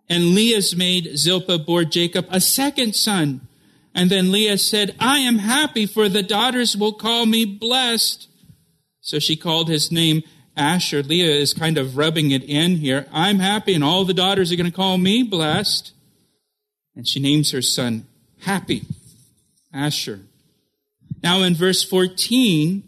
And 0.08 0.34
Leah's 0.34 0.76
maid 0.76 1.16
Zilpah 1.16 1.60
bore 1.60 1.84
Jacob 1.84 2.26
a 2.32 2.42
second 2.42 2.96
son. 2.96 3.48
And 4.00 4.10
then 4.10 4.32
Leah 4.32 4.58
said, 4.58 4.96
I 4.98 5.18
am 5.20 5.40
happy, 5.40 5.86
for 5.86 6.08
the 6.08 6.24
daughters 6.24 6.78
will 6.78 6.94
call 6.94 7.26
me 7.26 7.44
blessed. 7.44 8.30
So 9.02 9.20
she 9.20 9.36
called 9.36 9.68
his 9.68 9.92
name 9.92 10.24
Asher. 10.56 11.04
Leah 11.04 11.36
is 11.36 11.54
kind 11.54 11.78
of 11.78 11.98
rubbing 11.98 12.32
it 12.32 12.42
in 12.46 12.78
here. 12.78 13.08
I'm 13.12 13.40
happy, 13.40 13.74
and 13.74 13.84
all 13.84 14.06
the 14.06 14.14
daughters 14.14 14.54
are 14.54 14.56
going 14.56 14.72
to 14.72 14.76
call 14.76 14.98
me 14.98 15.24
blessed. 15.24 15.92
And 16.96 17.06
she 17.06 17.20
names 17.20 17.52
her 17.52 17.62
son 17.62 18.08
Happy, 18.44 18.84
Asher. 19.74 20.22
Now 21.22 21.44
in 21.44 21.54
verse 21.54 21.84
14, 21.84 22.84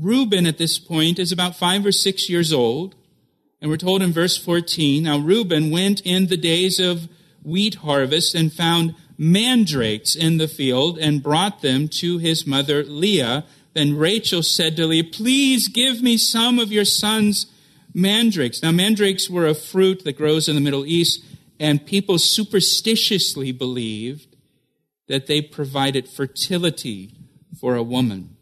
Reuben 0.00 0.46
at 0.46 0.56
this 0.56 0.78
point 0.78 1.18
is 1.18 1.30
about 1.30 1.56
five 1.56 1.84
or 1.84 1.92
six 1.92 2.30
years 2.30 2.54
old. 2.54 2.94
And 3.60 3.70
we're 3.70 3.76
told 3.76 4.00
in 4.00 4.12
verse 4.12 4.38
14, 4.38 5.02
now 5.02 5.18
Reuben 5.18 5.70
went 5.70 6.00
in 6.06 6.28
the 6.28 6.38
days 6.38 6.80
of 6.80 7.10
wheat 7.44 7.74
harvest 7.74 8.34
and 8.34 8.50
found 8.50 8.94
mandrakes 9.18 10.16
in 10.16 10.38
the 10.38 10.48
field 10.48 10.98
and 10.98 11.22
brought 11.22 11.62
them 11.62 11.88
to 11.88 12.18
his 12.18 12.46
mother 12.46 12.82
Leah. 12.82 13.44
Then 13.74 13.96
Rachel 13.96 14.42
said 14.42 14.76
to 14.76 14.86
Leah, 14.86 15.04
please 15.04 15.68
give 15.68 16.02
me 16.02 16.16
some 16.16 16.58
of 16.58 16.72
your 16.72 16.84
son's 16.84 17.46
mandrakes. 17.94 18.62
Now 18.62 18.72
mandrakes 18.72 19.28
were 19.30 19.46
a 19.46 19.54
fruit 19.54 20.04
that 20.04 20.16
grows 20.16 20.48
in 20.48 20.54
the 20.54 20.60
Middle 20.60 20.86
East 20.86 21.24
and 21.58 21.86
people 21.86 22.18
superstitiously 22.18 23.52
believed 23.52 24.36
that 25.08 25.26
they 25.26 25.40
provided 25.40 26.08
fertility 26.08 27.14
for 27.60 27.76
a 27.76 27.82
woman. 27.82 28.36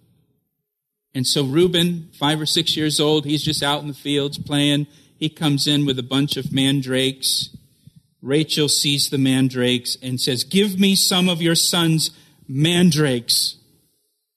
And 1.14 1.26
so 1.26 1.44
Reuben, 1.44 2.08
five 2.18 2.40
or 2.40 2.46
six 2.46 2.76
years 2.76 3.00
old, 3.00 3.24
he's 3.24 3.42
just 3.42 3.62
out 3.62 3.82
in 3.82 3.88
the 3.88 3.94
fields 3.94 4.38
playing. 4.38 4.86
He 5.18 5.28
comes 5.28 5.66
in 5.66 5.84
with 5.84 5.98
a 5.98 6.04
bunch 6.04 6.36
of 6.36 6.52
mandrakes. 6.52 7.54
Rachel 8.22 8.68
sees 8.68 9.08
the 9.08 9.18
mandrakes 9.18 9.96
and 10.02 10.20
says, 10.20 10.44
Give 10.44 10.78
me 10.78 10.94
some 10.94 11.28
of 11.28 11.40
your 11.40 11.54
son's 11.54 12.10
mandrakes, 12.46 13.56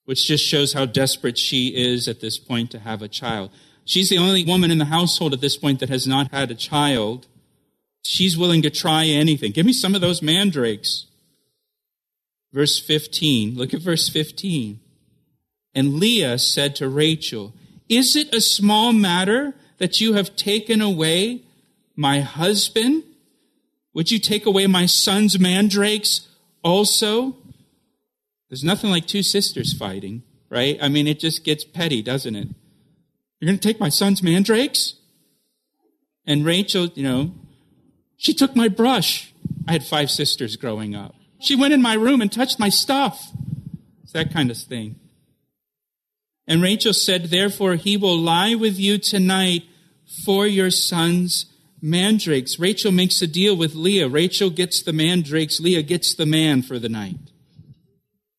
which 0.05 0.27
just 0.27 0.45
shows 0.45 0.73
how 0.73 0.85
desperate 0.85 1.37
she 1.37 1.67
is 1.75 2.07
at 2.07 2.21
this 2.21 2.37
point 2.37 2.71
to 2.71 2.79
have 2.79 3.01
a 3.01 3.07
child. 3.07 3.51
She's 3.85 4.09
the 4.09 4.17
only 4.17 4.45
woman 4.45 4.71
in 4.71 4.77
the 4.77 4.85
household 4.85 5.33
at 5.33 5.41
this 5.41 5.57
point 5.57 5.79
that 5.79 5.89
has 5.89 6.07
not 6.07 6.31
had 6.31 6.51
a 6.51 6.55
child. 6.55 7.27
She's 8.03 8.37
willing 8.37 8.61
to 8.61 8.69
try 8.69 9.05
anything. 9.05 9.51
Give 9.51 9.65
me 9.65 9.73
some 9.73 9.95
of 9.95 10.01
those 10.01 10.21
mandrakes. 10.21 11.05
Verse 12.53 12.79
15. 12.79 13.55
Look 13.55 13.73
at 13.73 13.81
verse 13.81 14.07
15. 14.07 14.79
And 15.75 15.95
Leah 15.95 16.37
said 16.37 16.75
to 16.77 16.87
Rachel, 16.87 17.53
Is 17.89 18.15
it 18.15 18.33
a 18.33 18.39
small 18.39 18.93
matter 18.93 19.55
that 19.79 19.99
you 19.99 20.13
have 20.13 20.35
taken 20.35 20.79
away 20.79 21.41
my 21.95 22.21
husband? 22.21 23.03
Would 23.93 24.11
you 24.11 24.19
take 24.19 24.45
away 24.45 24.67
my 24.67 24.85
son's 24.85 25.39
mandrakes 25.39 26.27
also? 26.63 27.37
There's 28.49 28.63
nothing 28.63 28.89
like 28.89 29.07
two 29.07 29.23
sisters 29.23 29.73
fighting, 29.73 30.23
right? 30.49 30.77
I 30.81 30.89
mean, 30.89 31.07
it 31.07 31.19
just 31.19 31.43
gets 31.43 31.63
petty, 31.63 32.01
doesn't 32.01 32.35
it? 32.35 32.47
You're 33.39 33.47
going 33.47 33.59
to 33.59 33.67
take 33.67 33.79
my 33.79 33.89
son's 33.89 34.23
mandrakes? 34.23 34.95
And 36.25 36.45
Rachel, 36.45 36.85
you 36.95 37.03
know, 37.03 37.33
she 38.17 38.33
took 38.33 38.55
my 38.55 38.67
brush. 38.67 39.33
I 39.67 39.73
had 39.73 39.83
five 39.83 40.09
sisters 40.09 40.55
growing 40.55 40.95
up. 40.95 41.15
She 41.41 41.55
went 41.55 41.73
in 41.73 41.81
my 41.81 41.95
room 41.95 42.21
and 42.21 42.31
touched 42.31 42.59
my 42.59 42.69
stuff. 42.69 43.31
It's 44.03 44.13
that 44.13 44.33
kind 44.33 44.49
of 44.49 44.57
thing. 44.57 44.95
And 46.47 46.61
Rachel 46.61 46.93
said, 46.93 47.25
Therefore, 47.25 47.75
he 47.75 47.97
will 47.97 48.17
lie 48.17 48.55
with 48.55 48.79
you 48.79 48.97
tonight 48.97 49.63
for 50.25 50.45
your 50.45 50.71
son's 50.71 51.45
mandrakes. 51.83 52.57
Rachel 52.57 52.93
makes 52.93 53.21
a 53.21 53.27
deal 53.27 53.55
with 53.55 53.75
Leah. 53.75 54.07
Rachel 54.07 54.49
gets 54.49 54.81
the 54.81 54.93
mandrakes. 54.93 55.59
Leah 55.59 55.83
gets 55.83 56.15
the 56.15 56.25
man 56.25 56.61
for 56.61 56.79
the 56.79 56.89
night. 56.89 57.17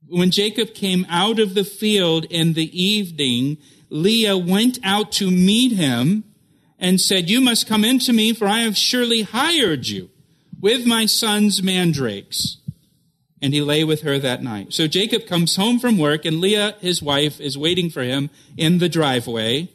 When 0.08 0.30
Jacob 0.30 0.74
came 0.74 1.06
out 1.10 1.38
of 1.38 1.54
the 1.54 1.64
field 1.64 2.24
in 2.30 2.54
the 2.54 2.82
evening, 2.82 3.58
Leah 3.90 4.38
went 4.38 4.78
out 4.82 5.12
to 5.12 5.30
meet 5.30 5.72
him 5.72 6.24
and 6.78 7.00
said, 7.00 7.28
You 7.28 7.40
must 7.40 7.68
come 7.68 7.84
in 7.84 7.98
to 8.00 8.12
me, 8.12 8.32
for 8.32 8.46
I 8.46 8.60
have 8.60 8.76
surely 8.76 9.22
hired 9.22 9.86
you 9.86 10.10
with 10.60 10.86
my 10.86 11.04
son's 11.04 11.62
mandrakes. 11.62 12.56
And 13.42 13.52
he 13.52 13.60
lay 13.60 13.84
with 13.84 14.02
her 14.02 14.18
that 14.18 14.42
night. 14.42 14.72
So 14.72 14.86
Jacob 14.86 15.26
comes 15.26 15.56
home 15.56 15.78
from 15.78 15.98
work, 15.98 16.24
and 16.24 16.40
Leah, 16.40 16.76
his 16.80 17.02
wife, 17.02 17.40
is 17.40 17.58
waiting 17.58 17.90
for 17.90 18.02
him 18.02 18.30
in 18.56 18.78
the 18.78 18.88
driveway. 18.88 19.68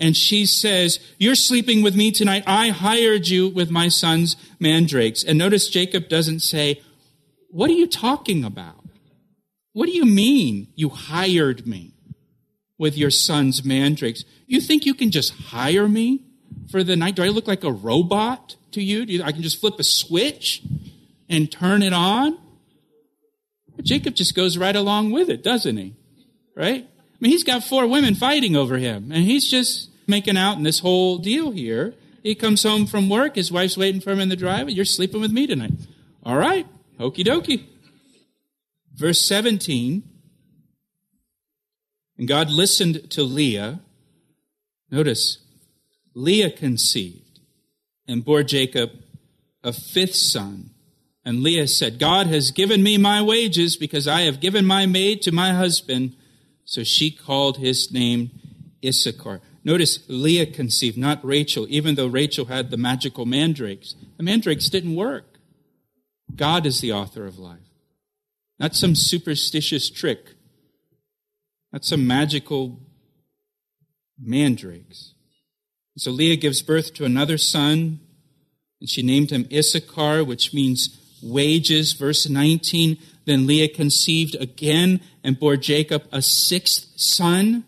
And 0.00 0.16
she 0.16 0.46
says, 0.46 0.98
You're 1.18 1.34
sleeping 1.34 1.82
with 1.82 1.94
me 1.94 2.10
tonight. 2.10 2.42
I 2.46 2.70
hired 2.70 3.28
you 3.28 3.48
with 3.48 3.70
my 3.70 3.88
son's 3.88 4.34
mandrakes. 4.58 5.22
And 5.22 5.38
notice 5.38 5.68
Jacob 5.68 6.08
doesn't 6.08 6.40
say, 6.40 6.80
What 7.50 7.70
are 7.70 7.74
you 7.74 7.86
talking 7.86 8.42
about? 8.42 8.82
What 9.74 9.86
do 9.86 9.92
you 9.92 10.06
mean 10.06 10.68
you 10.74 10.88
hired 10.88 11.66
me 11.66 11.92
with 12.78 12.96
your 12.96 13.10
son's 13.10 13.62
mandrakes? 13.62 14.24
You 14.46 14.60
think 14.62 14.86
you 14.86 14.94
can 14.94 15.10
just 15.10 15.32
hire 15.34 15.86
me 15.86 16.24
for 16.70 16.82
the 16.82 16.96
night? 16.96 17.16
Do 17.16 17.22
I 17.22 17.28
look 17.28 17.46
like 17.46 17.62
a 17.62 17.70
robot 17.70 18.56
to 18.72 18.82
you? 18.82 19.00
You 19.02 19.22
I 19.22 19.32
can 19.32 19.42
just 19.42 19.60
flip 19.60 19.78
a 19.78 19.84
switch 19.84 20.62
and 21.28 21.52
turn 21.52 21.82
it 21.82 21.92
on? 21.92 22.38
But 23.76 23.84
Jacob 23.84 24.14
just 24.14 24.34
goes 24.34 24.56
right 24.56 24.74
along 24.74 25.10
with 25.10 25.28
it, 25.28 25.44
doesn't 25.44 25.76
he? 25.76 25.94
Right? 26.56 26.86
I 26.86 27.16
mean, 27.20 27.32
he's 27.32 27.44
got 27.44 27.62
four 27.62 27.86
women 27.86 28.14
fighting 28.14 28.56
over 28.56 28.78
him, 28.78 29.12
and 29.12 29.24
he's 29.24 29.48
just 29.48 29.89
making 30.10 30.36
out 30.36 30.58
in 30.58 30.64
this 30.64 30.80
whole 30.80 31.18
deal 31.18 31.52
here. 31.52 31.94
He 32.22 32.34
comes 32.34 32.62
home 32.62 32.86
from 32.86 33.08
work, 33.08 33.36
his 33.36 33.50
wife's 33.50 33.76
waiting 33.76 34.00
for 34.00 34.10
him 34.10 34.20
in 34.20 34.28
the 34.28 34.36
driveway. 34.36 34.72
You're 34.72 34.84
sleeping 34.84 35.20
with 35.20 35.32
me 35.32 35.46
tonight. 35.46 35.72
All 36.22 36.36
right, 36.36 36.66
hokey 36.98 37.24
dokey. 37.24 37.64
Verse 38.94 39.26
17 39.26 40.02
And 42.18 42.28
God 42.28 42.50
listened 42.50 43.10
to 43.12 43.22
Leah. 43.22 43.80
Notice, 44.90 45.38
Leah 46.14 46.50
conceived 46.50 47.40
and 48.06 48.24
bore 48.24 48.42
Jacob 48.42 48.90
a 49.62 49.72
fifth 49.72 50.16
son. 50.16 50.70
And 51.24 51.42
Leah 51.42 51.68
said, 51.68 51.98
God 51.98 52.26
has 52.26 52.50
given 52.50 52.82
me 52.82 52.98
my 52.98 53.22
wages 53.22 53.76
because 53.76 54.08
I 54.08 54.22
have 54.22 54.40
given 54.40 54.64
my 54.64 54.86
maid 54.86 55.22
to 55.22 55.32
my 55.32 55.52
husband. 55.52 56.16
So 56.64 56.82
she 56.82 57.10
called 57.10 57.58
his 57.58 57.92
name 57.92 58.30
Issachar. 58.84 59.40
Notice 59.62 60.00
Leah 60.08 60.46
conceived, 60.46 60.96
not 60.96 61.24
Rachel, 61.24 61.66
even 61.68 61.94
though 61.94 62.06
Rachel 62.06 62.46
had 62.46 62.70
the 62.70 62.76
magical 62.76 63.26
mandrakes. 63.26 63.94
The 64.16 64.22
mandrakes 64.22 64.70
didn't 64.70 64.96
work. 64.96 65.38
God 66.34 66.64
is 66.64 66.80
the 66.80 66.92
author 66.92 67.26
of 67.26 67.38
life, 67.38 67.58
not 68.58 68.74
some 68.74 68.94
superstitious 68.94 69.90
trick, 69.90 70.34
not 71.72 71.84
some 71.84 72.06
magical 72.06 72.80
mandrakes. 74.18 75.14
So 75.96 76.10
Leah 76.10 76.36
gives 76.36 76.62
birth 76.62 76.94
to 76.94 77.04
another 77.04 77.36
son, 77.36 78.00
and 78.80 78.88
she 78.88 79.02
named 79.02 79.30
him 79.30 79.46
Issachar, 79.52 80.24
which 80.24 80.54
means 80.54 80.98
wages. 81.22 81.92
Verse 81.92 82.28
19 82.28 82.96
Then 83.26 83.46
Leah 83.46 83.68
conceived 83.68 84.34
again 84.36 85.00
and 85.22 85.38
bore 85.38 85.56
Jacob 85.56 86.04
a 86.10 86.22
sixth 86.22 86.92
son. 86.96 87.64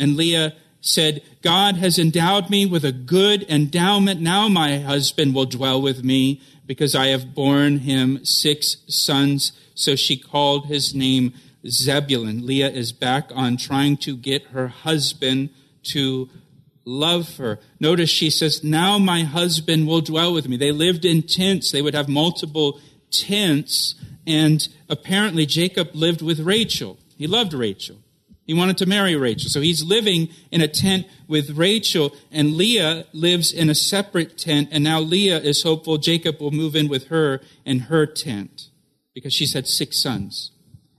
And 0.00 0.16
Leah 0.16 0.54
said, 0.80 1.22
God 1.42 1.76
has 1.76 1.98
endowed 1.98 2.50
me 2.50 2.66
with 2.66 2.84
a 2.84 2.92
good 2.92 3.48
endowment. 3.48 4.20
Now 4.20 4.48
my 4.48 4.78
husband 4.78 5.34
will 5.34 5.44
dwell 5.44 5.80
with 5.80 6.02
me 6.02 6.40
because 6.66 6.94
I 6.94 7.08
have 7.08 7.34
borne 7.34 7.78
him 7.80 8.24
six 8.24 8.78
sons. 8.88 9.52
So 9.74 9.94
she 9.94 10.16
called 10.16 10.66
his 10.66 10.94
name 10.94 11.34
Zebulun. 11.68 12.46
Leah 12.46 12.70
is 12.70 12.92
back 12.92 13.30
on 13.34 13.58
trying 13.58 13.98
to 13.98 14.16
get 14.16 14.46
her 14.48 14.68
husband 14.68 15.50
to 15.82 16.30
love 16.84 17.36
her. 17.36 17.58
Notice 17.78 18.10
she 18.10 18.30
says, 18.30 18.64
Now 18.64 18.98
my 18.98 19.22
husband 19.22 19.86
will 19.86 20.00
dwell 20.00 20.32
with 20.32 20.48
me. 20.48 20.56
They 20.56 20.72
lived 20.72 21.04
in 21.04 21.22
tents. 21.22 21.70
They 21.70 21.82
would 21.82 21.94
have 21.94 22.08
multiple 22.08 22.80
tents. 23.10 23.94
And 24.26 24.66
apparently 24.88 25.44
Jacob 25.44 25.90
lived 25.94 26.22
with 26.22 26.40
Rachel. 26.40 26.98
He 27.18 27.26
loved 27.26 27.52
Rachel. 27.52 27.98
He 28.50 28.54
wanted 28.54 28.78
to 28.78 28.86
marry 28.86 29.14
Rachel. 29.14 29.48
So 29.48 29.60
he's 29.60 29.84
living 29.84 30.28
in 30.50 30.60
a 30.60 30.66
tent 30.66 31.06
with 31.28 31.50
Rachel, 31.50 32.10
and 32.32 32.56
Leah 32.56 33.04
lives 33.12 33.52
in 33.52 33.70
a 33.70 33.76
separate 33.76 34.36
tent, 34.36 34.70
and 34.72 34.82
now 34.82 34.98
Leah 34.98 35.38
is 35.38 35.62
hopeful 35.62 35.98
Jacob 35.98 36.40
will 36.40 36.50
move 36.50 36.74
in 36.74 36.88
with 36.88 37.06
her 37.10 37.40
in 37.64 37.78
her 37.78 38.06
tent 38.06 38.70
because 39.14 39.32
she's 39.32 39.54
had 39.54 39.68
six 39.68 40.02
sons. 40.02 40.50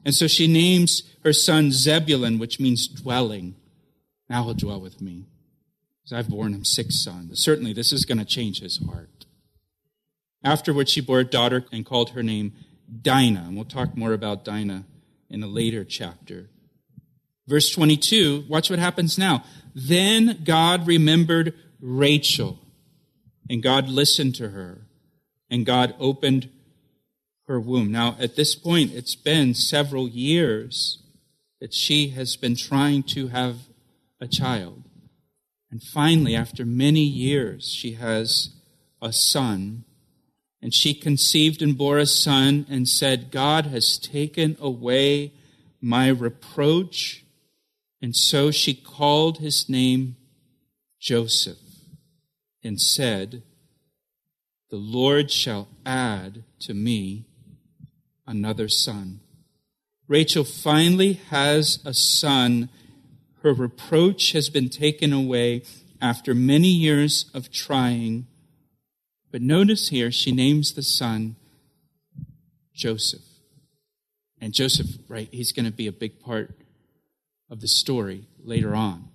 And 0.05 0.15
so 0.15 0.27
she 0.27 0.47
names 0.47 1.03
her 1.25 1.33
son 1.33 1.73
Zebulun, 1.73 2.39
which 2.39 2.57
means 2.57 2.87
dwelling. 2.87 3.55
Now 4.29 4.45
he'll 4.45 4.53
dwell 4.53 4.79
with 4.79 5.01
me. 5.01 5.25
Because 6.01 6.19
I've 6.19 6.29
borne 6.29 6.53
him 6.53 6.63
six 6.63 7.03
sons. 7.03 7.43
Certainly 7.43 7.73
this 7.73 7.91
is 7.91 8.05
going 8.05 8.19
to 8.19 8.23
change 8.23 8.61
his 8.61 8.77
heart. 8.77 9.25
Afterwards, 10.41 10.89
she 10.89 11.01
bore 11.01 11.19
a 11.19 11.25
daughter 11.25 11.65
and 11.69 11.85
called 11.85 12.11
her 12.11 12.23
name 12.23 12.53
Dinah. 13.01 13.43
And 13.47 13.57
we'll 13.57 13.65
talk 13.65 13.97
more 13.97 14.13
about 14.13 14.45
Dinah 14.45 14.85
in 15.29 15.43
a 15.43 15.47
later 15.47 15.83
chapter. 15.83 16.47
Verse 17.51 17.69
22, 17.69 18.45
watch 18.47 18.69
what 18.69 18.79
happens 18.79 19.17
now. 19.17 19.43
Then 19.75 20.39
God 20.45 20.87
remembered 20.87 21.53
Rachel, 21.81 22.59
and 23.49 23.61
God 23.61 23.89
listened 23.89 24.35
to 24.35 24.51
her, 24.51 24.87
and 25.49 25.65
God 25.65 25.93
opened 25.99 26.49
her 27.47 27.59
womb. 27.59 27.91
Now, 27.91 28.15
at 28.21 28.37
this 28.37 28.55
point, 28.55 28.93
it's 28.93 29.15
been 29.15 29.53
several 29.53 30.07
years 30.07 30.99
that 31.59 31.73
she 31.73 32.11
has 32.11 32.37
been 32.37 32.55
trying 32.55 33.03
to 33.15 33.27
have 33.27 33.57
a 34.21 34.29
child. 34.29 34.83
And 35.69 35.83
finally, 35.83 36.37
after 36.37 36.63
many 36.63 37.03
years, 37.03 37.67
she 37.67 37.95
has 37.95 38.51
a 39.01 39.11
son. 39.11 39.83
And 40.61 40.73
she 40.73 40.93
conceived 40.93 41.61
and 41.61 41.77
bore 41.77 41.97
a 41.97 42.05
son 42.05 42.65
and 42.69 42.87
said, 42.87 43.29
God 43.29 43.65
has 43.65 43.97
taken 43.97 44.55
away 44.61 45.33
my 45.81 46.07
reproach. 46.07 47.20
And 48.01 48.15
so 48.15 48.49
she 48.49 48.73
called 48.73 49.37
his 49.37 49.69
name 49.69 50.15
Joseph 50.99 51.59
and 52.63 52.81
said, 52.81 53.43
The 54.69 54.77
Lord 54.77 55.29
shall 55.29 55.67
add 55.85 56.43
to 56.61 56.73
me 56.73 57.25
another 58.25 58.67
son. 58.67 59.19
Rachel 60.07 60.43
finally 60.43 61.13
has 61.29 61.79
a 61.85 61.93
son. 61.93 62.69
Her 63.43 63.53
reproach 63.53 64.31
has 64.31 64.49
been 64.49 64.69
taken 64.69 65.13
away 65.13 65.63
after 66.01 66.33
many 66.33 66.67
years 66.67 67.29
of 67.33 67.51
trying. 67.51 68.27
But 69.31 69.41
notice 69.41 69.89
here, 69.89 70.11
she 70.11 70.31
names 70.31 70.73
the 70.73 70.83
son 70.83 71.35
Joseph. 72.73 73.21
And 74.39 74.53
Joseph, 74.53 74.87
right, 75.07 75.29
he's 75.31 75.51
going 75.51 75.65
to 75.65 75.71
be 75.71 75.85
a 75.85 75.91
big 75.91 76.19
part 76.19 76.60
of 77.51 77.59
the 77.59 77.67
story 77.67 78.23
later 78.43 78.73
on 78.73 79.09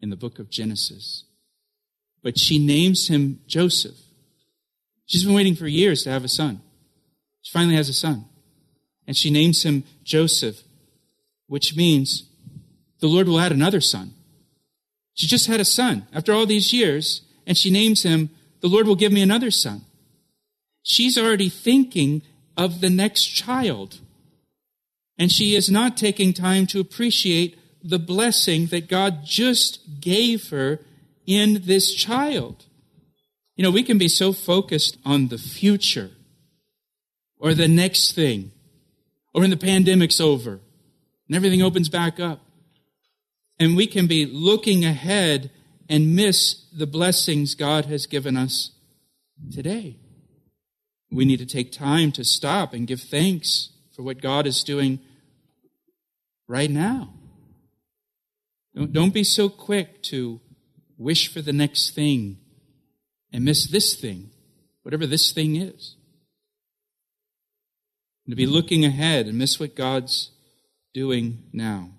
in 0.00 0.08
the 0.08 0.16
book 0.16 0.38
of 0.38 0.48
Genesis. 0.48 1.24
But 2.22 2.38
she 2.38 2.58
names 2.58 3.08
him 3.08 3.40
Joseph. 3.46 3.96
She's 5.06 5.24
been 5.24 5.34
waiting 5.34 5.56
for 5.56 5.66
years 5.66 6.04
to 6.04 6.10
have 6.10 6.24
a 6.24 6.28
son. 6.28 6.62
She 7.42 7.52
finally 7.52 7.74
has 7.74 7.88
a 7.88 7.94
son. 7.94 8.26
And 9.06 9.16
she 9.16 9.30
names 9.30 9.64
him 9.64 9.84
Joseph, 10.04 10.62
which 11.46 11.76
means 11.76 12.28
the 13.00 13.08
Lord 13.08 13.26
will 13.26 13.40
add 13.40 13.52
another 13.52 13.80
son. 13.80 14.14
She 15.14 15.26
just 15.26 15.46
had 15.46 15.60
a 15.60 15.64
son 15.64 16.06
after 16.12 16.32
all 16.32 16.46
these 16.46 16.72
years, 16.72 17.22
and 17.46 17.56
she 17.56 17.70
names 17.70 18.04
him, 18.04 18.30
the 18.60 18.68
Lord 18.68 18.86
will 18.86 18.94
give 18.94 19.12
me 19.12 19.22
another 19.22 19.50
son. 19.50 19.82
She's 20.82 21.18
already 21.18 21.48
thinking 21.48 22.22
of 22.56 22.80
the 22.80 22.90
next 22.90 23.24
child. 23.24 23.98
And 25.18 25.32
she 25.32 25.54
is 25.56 25.68
not 25.68 25.96
taking 25.96 26.32
time 26.32 26.66
to 26.68 26.80
appreciate 26.80 27.58
the 27.82 27.98
blessing 27.98 28.66
that 28.66 28.88
God 28.88 29.24
just 29.24 30.00
gave 30.00 30.50
her 30.50 30.80
in 31.26 31.62
this 31.64 31.92
child. 31.92 32.66
You 33.56 33.64
know, 33.64 33.70
we 33.70 33.82
can 33.82 33.98
be 33.98 34.08
so 34.08 34.32
focused 34.32 34.96
on 35.04 35.28
the 35.28 35.38
future 35.38 36.10
or 37.38 37.54
the 37.54 37.68
next 37.68 38.12
thing 38.12 38.52
or 39.34 39.40
when 39.40 39.50
the 39.50 39.56
pandemic's 39.56 40.20
over 40.20 40.60
and 41.26 41.36
everything 41.36 41.62
opens 41.62 41.88
back 41.88 42.20
up. 42.20 42.40
And 43.58 43.76
we 43.76 43.88
can 43.88 44.06
be 44.06 44.24
looking 44.24 44.84
ahead 44.84 45.50
and 45.88 46.14
miss 46.14 46.64
the 46.72 46.86
blessings 46.86 47.54
God 47.54 47.86
has 47.86 48.06
given 48.06 48.36
us 48.36 48.70
today. 49.52 49.96
We 51.10 51.24
need 51.24 51.38
to 51.38 51.46
take 51.46 51.72
time 51.72 52.12
to 52.12 52.24
stop 52.24 52.72
and 52.72 52.86
give 52.86 53.00
thanks 53.00 53.70
for 53.92 54.02
what 54.02 54.22
God 54.22 54.46
is 54.46 54.62
doing 54.62 55.00
right 56.48 56.70
now. 56.70 57.14
Don't, 58.74 58.92
don't 58.92 59.14
be 59.14 59.24
so 59.24 59.48
quick 59.48 60.02
to 60.04 60.40
wish 60.96 61.32
for 61.32 61.40
the 61.40 61.52
next 61.52 61.94
thing 61.94 62.38
and 63.32 63.44
miss 63.44 63.68
this 63.68 63.94
thing, 63.94 64.30
whatever 64.82 65.06
this 65.06 65.30
thing 65.30 65.56
is. 65.56 65.96
And 68.26 68.32
to 68.32 68.36
be 68.36 68.46
looking 68.46 68.84
ahead 68.84 69.26
and 69.26 69.38
miss 69.38 69.60
what 69.60 69.76
God's 69.76 70.30
doing 70.92 71.44
now. 71.52 71.90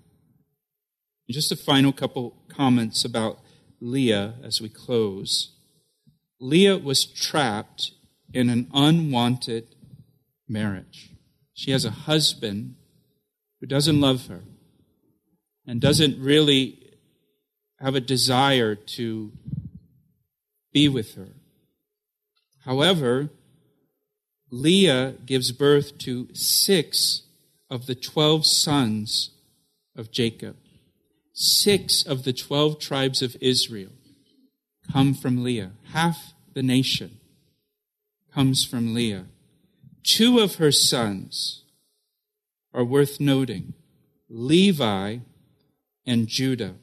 And 1.26 1.34
just 1.34 1.52
a 1.52 1.56
final 1.56 1.92
couple 1.92 2.36
comments 2.48 3.04
about 3.04 3.38
Leah 3.80 4.34
as 4.42 4.60
we 4.60 4.68
close. 4.68 5.56
Leah 6.40 6.78
was 6.78 7.04
trapped 7.04 7.92
in 8.32 8.48
an 8.48 8.68
unwanted 8.74 9.74
marriage. 10.48 11.10
She 11.54 11.70
has 11.70 11.84
a 11.84 11.90
husband 11.90 12.76
who 13.60 13.66
doesn't 13.66 14.00
love 14.00 14.26
her 14.26 14.42
and 15.66 15.80
doesn't 15.80 16.20
really 16.20 16.96
have 17.78 17.94
a 17.94 18.00
desire 18.00 18.74
to 18.74 19.32
be 20.72 20.88
with 20.88 21.14
her. 21.14 21.28
However, 22.64 23.30
Leah 24.50 25.14
gives 25.24 25.52
birth 25.52 25.98
to 25.98 26.28
six 26.34 27.22
of 27.70 27.86
the 27.86 27.94
twelve 27.94 28.44
sons 28.44 29.30
of 29.96 30.10
Jacob. 30.10 30.56
Six 31.32 32.04
of 32.04 32.24
the 32.24 32.32
twelve 32.32 32.78
tribes 32.78 33.22
of 33.22 33.36
Israel 33.40 33.92
come 34.92 35.14
from 35.14 35.42
Leah. 35.42 35.72
Half 35.92 36.34
the 36.52 36.62
nation 36.62 37.18
comes 38.34 38.64
from 38.64 38.92
Leah. 38.92 39.26
Two 40.02 40.40
of 40.40 40.56
her 40.56 40.72
sons 40.72 41.59
are 42.72 42.84
worth 42.84 43.20
noting 43.20 43.74
Levi 44.28 45.18
and 46.06 46.28
Judah. 46.28 46.74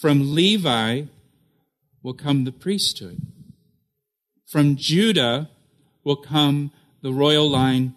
From 0.00 0.34
Levi 0.34 1.02
will 2.02 2.14
come 2.14 2.44
the 2.44 2.52
priesthood. 2.52 3.20
From 4.46 4.76
Judah 4.76 5.50
will 6.04 6.16
come 6.16 6.72
the 7.02 7.12
royal 7.12 7.48
line 7.48 7.94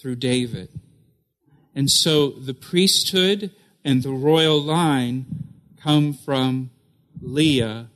through 0.00 0.16
David. 0.16 0.68
And 1.74 1.90
so 1.90 2.30
the 2.30 2.54
priesthood 2.54 3.52
and 3.84 4.02
the 4.02 4.12
royal 4.12 4.60
line 4.60 5.26
come 5.80 6.12
from 6.12 6.70
Leah, 7.20 7.88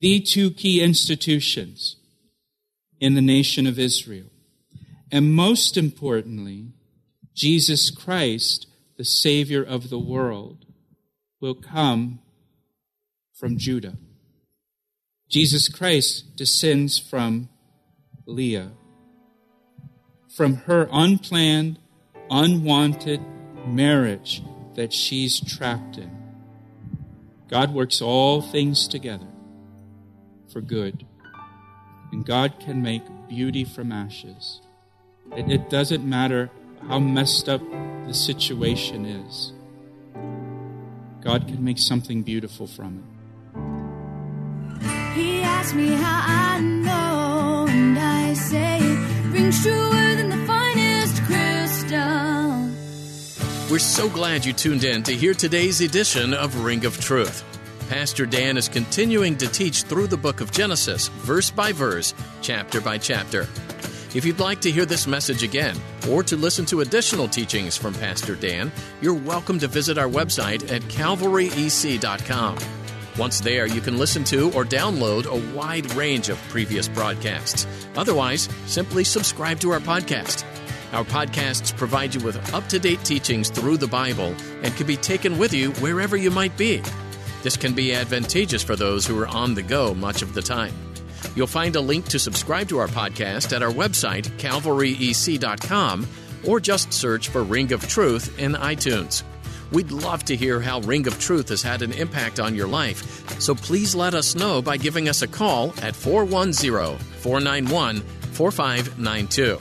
the 0.00 0.20
two 0.20 0.50
key 0.50 0.80
institutions 0.82 1.96
in 3.00 3.14
the 3.14 3.22
nation 3.22 3.66
of 3.66 3.78
Israel. 3.78 4.30
And 5.10 5.34
most 5.34 5.76
importantly, 5.76 6.68
Jesus 7.40 7.90
Christ, 7.90 8.66
the 8.98 9.04
Savior 9.04 9.62
of 9.62 9.88
the 9.88 9.98
world, 9.98 10.66
will 11.40 11.54
come 11.54 12.20
from 13.32 13.56
Judah. 13.56 13.96
Jesus 15.28 15.68
Christ 15.68 16.36
descends 16.36 16.98
from 16.98 17.48
Leah 18.26 18.72
from 20.30 20.54
her 20.54 20.88
unplanned, 20.92 21.78
unwanted 22.30 23.20
marriage 23.66 24.42
that 24.74 24.92
she's 24.92 25.40
trapped 25.40 25.98
in. 25.98 26.10
God 27.48 27.74
works 27.74 28.00
all 28.00 28.40
things 28.40 28.86
together 28.86 29.26
for 30.52 30.60
good. 30.60 31.04
And 32.12 32.24
God 32.24 32.60
can 32.60 32.80
make 32.82 33.02
beauty 33.28 33.64
from 33.64 33.92
ashes. 33.92 34.60
It, 35.36 35.70
doesn't 35.70 36.08
matter 36.08 36.50
how 36.88 36.98
messed 36.98 37.48
up 37.48 37.60
the 38.06 38.14
situation 38.14 39.06
is, 39.06 39.52
God 41.22 41.46
can 41.46 41.62
make 41.62 41.78
something 41.78 42.22
beautiful 42.22 42.66
from 42.66 42.98
it. 42.98 43.04
He 45.14 45.42
asked 45.42 45.74
me 45.74 45.88
how 45.88 46.22
I 46.26 46.60
know, 46.60 47.66
and 47.68 47.98
I 47.98 48.32
say 48.34 48.78
it 48.80 49.32
rings 49.32 49.62
truer 49.62 50.14
than 50.16 50.30
the 50.30 50.46
finest 50.46 51.22
crystal. 51.24 52.70
We're 53.70 53.78
so 53.78 54.08
glad 54.08 54.44
you 54.44 54.52
tuned 54.52 54.84
in 54.84 55.02
to 55.04 55.12
hear 55.12 55.34
today's 55.34 55.80
edition 55.80 56.32
of 56.32 56.64
Ring 56.64 56.84
of 56.84 56.98
Truth. 57.00 57.44
Pastor 57.88 58.24
Dan 58.24 58.56
is 58.56 58.68
continuing 58.68 59.36
to 59.38 59.48
teach 59.48 59.82
through 59.82 60.06
the 60.06 60.16
book 60.16 60.40
of 60.40 60.52
Genesis, 60.52 61.08
verse 61.08 61.50
by 61.50 61.72
verse, 61.72 62.14
chapter 62.40 62.80
by 62.80 62.98
chapter. 62.98 63.48
If 64.12 64.24
you'd 64.24 64.40
like 64.40 64.60
to 64.62 64.72
hear 64.72 64.86
this 64.86 65.06
message 65.06 65.44
again 65.44 65.76
or 66.08 66.24
to 66.24 66.36
listen 66.36 66.66
to 66.66 66.80
additional 66.80 67.28
teachings 67.28 67.76
from 67.76 67.94
Pastor 67.94 68.34
Dan, 68.34 68.72
you're 69.00 69.14
welcome 69.14 69.60
to 69.60 69.68
visit 69.68 69.98
our 69.98 70.08
website 70.08 70.68
at 70.72 70.82
calvaryec.com. 70.82 72.58
Once 73.16 73.40
there, 73.40 73.66
you 73.66 73.80
can 73.80 73.98
listen 73.98 74.24
to 74.24 74.50
or 74.52 74.64
download 74.64 75.26
a 75.26 75.56
wide 75.56 75.92
range 75.94 76.28
of 76.28 76.38
previous 76.48 76.88
broadcasts. 76.88 77.68
Otherwise, 77.96 78.48
simply 78.66 79.04
subscribe 79.04 79.60
to 79.60 79.70
our 79.70 79.78
podcast. 79.78 80.44
Our 80.92 81.04
podcasts 81.04 81.76
provide 81.76 82.12
you 82.12 82.20
with 82.20 82.52
up 82.52 82.66
to 82.68 82.80
date 82.80 83.04
teachings 83.04 83.48
through 83.48 83.76
the 83.76 83.86
Bible 83.86 84.34
and 84.64 84.74
can 84.74 84.88
be 84.88 84.96
taken 84.96 85.38
with 85.38 85.54
you 85.54 85.70
wherever 85.74 86.16
you 86.16 86.32
might 86.32 86.56
be. 86.56 86.82
This 87.44 87.56
can 87.56 87.74
be 87.74 87.94
advantageous 87.94 88.64
for 88.64 88.74
those 88.74 89.06
who 89.06 89.16
are 89.20 89.28
on 89.28 89.54
the 89.54 89.62
go 89.62 89.94
much 89.94 90.22
of 90.22 90.34
the 90.34 90.42
time. 90.42 90.74
You'll 91.34 91.46
find 91.46 91.76
a 91.76 91.80
link 91.80 92.06
to 92.08 92.18
subscribe 92.18 92.68
to 92.68 92.78
our 92.78 92.88
podcast 92.88 93.54
at 93.54 93.62
our 93.62 93.70
website, 93.70 94.26
calvaryec.com, 94.38 96.06
or 96.46 96.60
just 96.60 96.92
search 96.92 97.28
for 97.28 97.42
Ring 97.42 97.72
of 97.72 97.86
Truth 97.88 98.38
in 98.38 98.52
iTunes. 98.52 99.22
We'd 99.72 99.92
love 99.92 100.24
to 100.24 100.36
hear 100.36 100.60
how 100.60 100.80
Ring 100.80 101.06
of 101.06 101.18
Truth 101.20 101.50
has 101.50 101.62
had 101.62 101.82
an 101.82 101.92
impact 101.92 102.40
on 102.40 102.56
your 102.56 102.66
life, 102.66 103.40
so 103.40 103.54
please 103.54 103.94
let 103.94 104.14
us 104.14 104.34
know 104.34 104.60
by 104.60 104.76
giving 104.76 105.08
us 105.08 105.22
a 105.22 105.28
call 105.28 105.72
at 105.80 105.94
410 105.94 106.98
491 106.98 108.00
4592. 108.32 109.58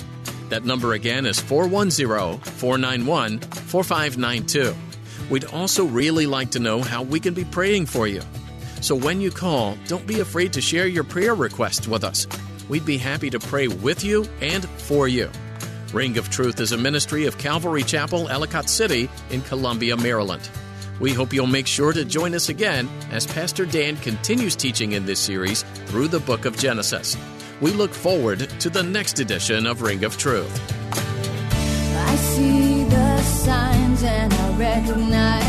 That 0.49 0.65
number 0.65 0.93
again 0.93 1.27
is 1.27 1.39
410 1.39 2.39
491 2.39 3.39
4592. 3.39 4.75
We'd 5.29 5.45
also 5.45 5.85
really 5.85 6.25
like 6.25 6.51
to 6.51 6.59
know 6.59 6.81
how 6.81 7.03
we 7.03 7.19
can 7.19 7.35
be 7.35 7.45
praying 7.45 7.85
for 7.85 8.07
you. 8.07 8.21
So 8.81 8.95
when 8.95 9.21
you 9.21 9.31
call, 9.31 9.77
don't 9.87 10.07
be 10.07 10.19
afraid 10.19 10.53
to 10.53 10.61
share 10.61 10.87
your 10.87 11.03
prayer 11.03 11.35
requests 11.35 11.87
with 11.87 12.03
us. 12.03 12.27
We'd 12.69 12.85
be 12.85 12.97
happy 12.97 13.29
to 13.29 13.39
pray 13.39 13.67
with 13.67 14.03
you 14.03 14.25
and 14.41 14.67
for 14.69 15.07
you. 15.07 15.29
Ring 15.93 16.17
of 16.17 16.29
Truth 16.29 16.59
is 16.59 16.71
a 16.71 16.77
ministry 16.77 17.25
of 17.25 17.37
Calvary 17.37 17.83
Chapel, 17.83 18.29
Ellicott 18.29 18.69
City 18.69 19.09
in 19.31 19.41
Columbia, 19.41 19.97
Maryland. 19.97 20.47
We 20.99 21.13
hope 21.13 21.33
you'll 21.33 21.47
make 21.47 21.67
sure 21.67 21.93
to 21.93 22.05
join 22.05 22.35
us 22.35 22.49
again 22.49 22.89
as 23.11 23.25
Pastor 23.25 23.65
Dan 23.65 23.95
continues 23.97 24.55
teaching 24.55 24.91
in 24.91 25.05
this 25.05 25.19
series 25.19 25.63
through 25.87 26.09
the 26.09 26.19
book 26.19 26.45
of 26.45 26.57
Genesis. 26.57 27.17
We 27.61 27.71
look 27.71 27.93
forward 27.93 28.39
to 28.59 28.69
the 28.69 28.83
next 28.83 29.19
edition 29.19 29.65
of 29.65 29.81
Ring 29.81 30.03
of 30.03 30.17
Truth. 30.17 30.53
I 31.95 32.15
see 32.15 32.83
the 32.83 33.21
signs 33.21 34.03
and 34.03 34.33
I 34.33 34.57
recognize 34.57 35.48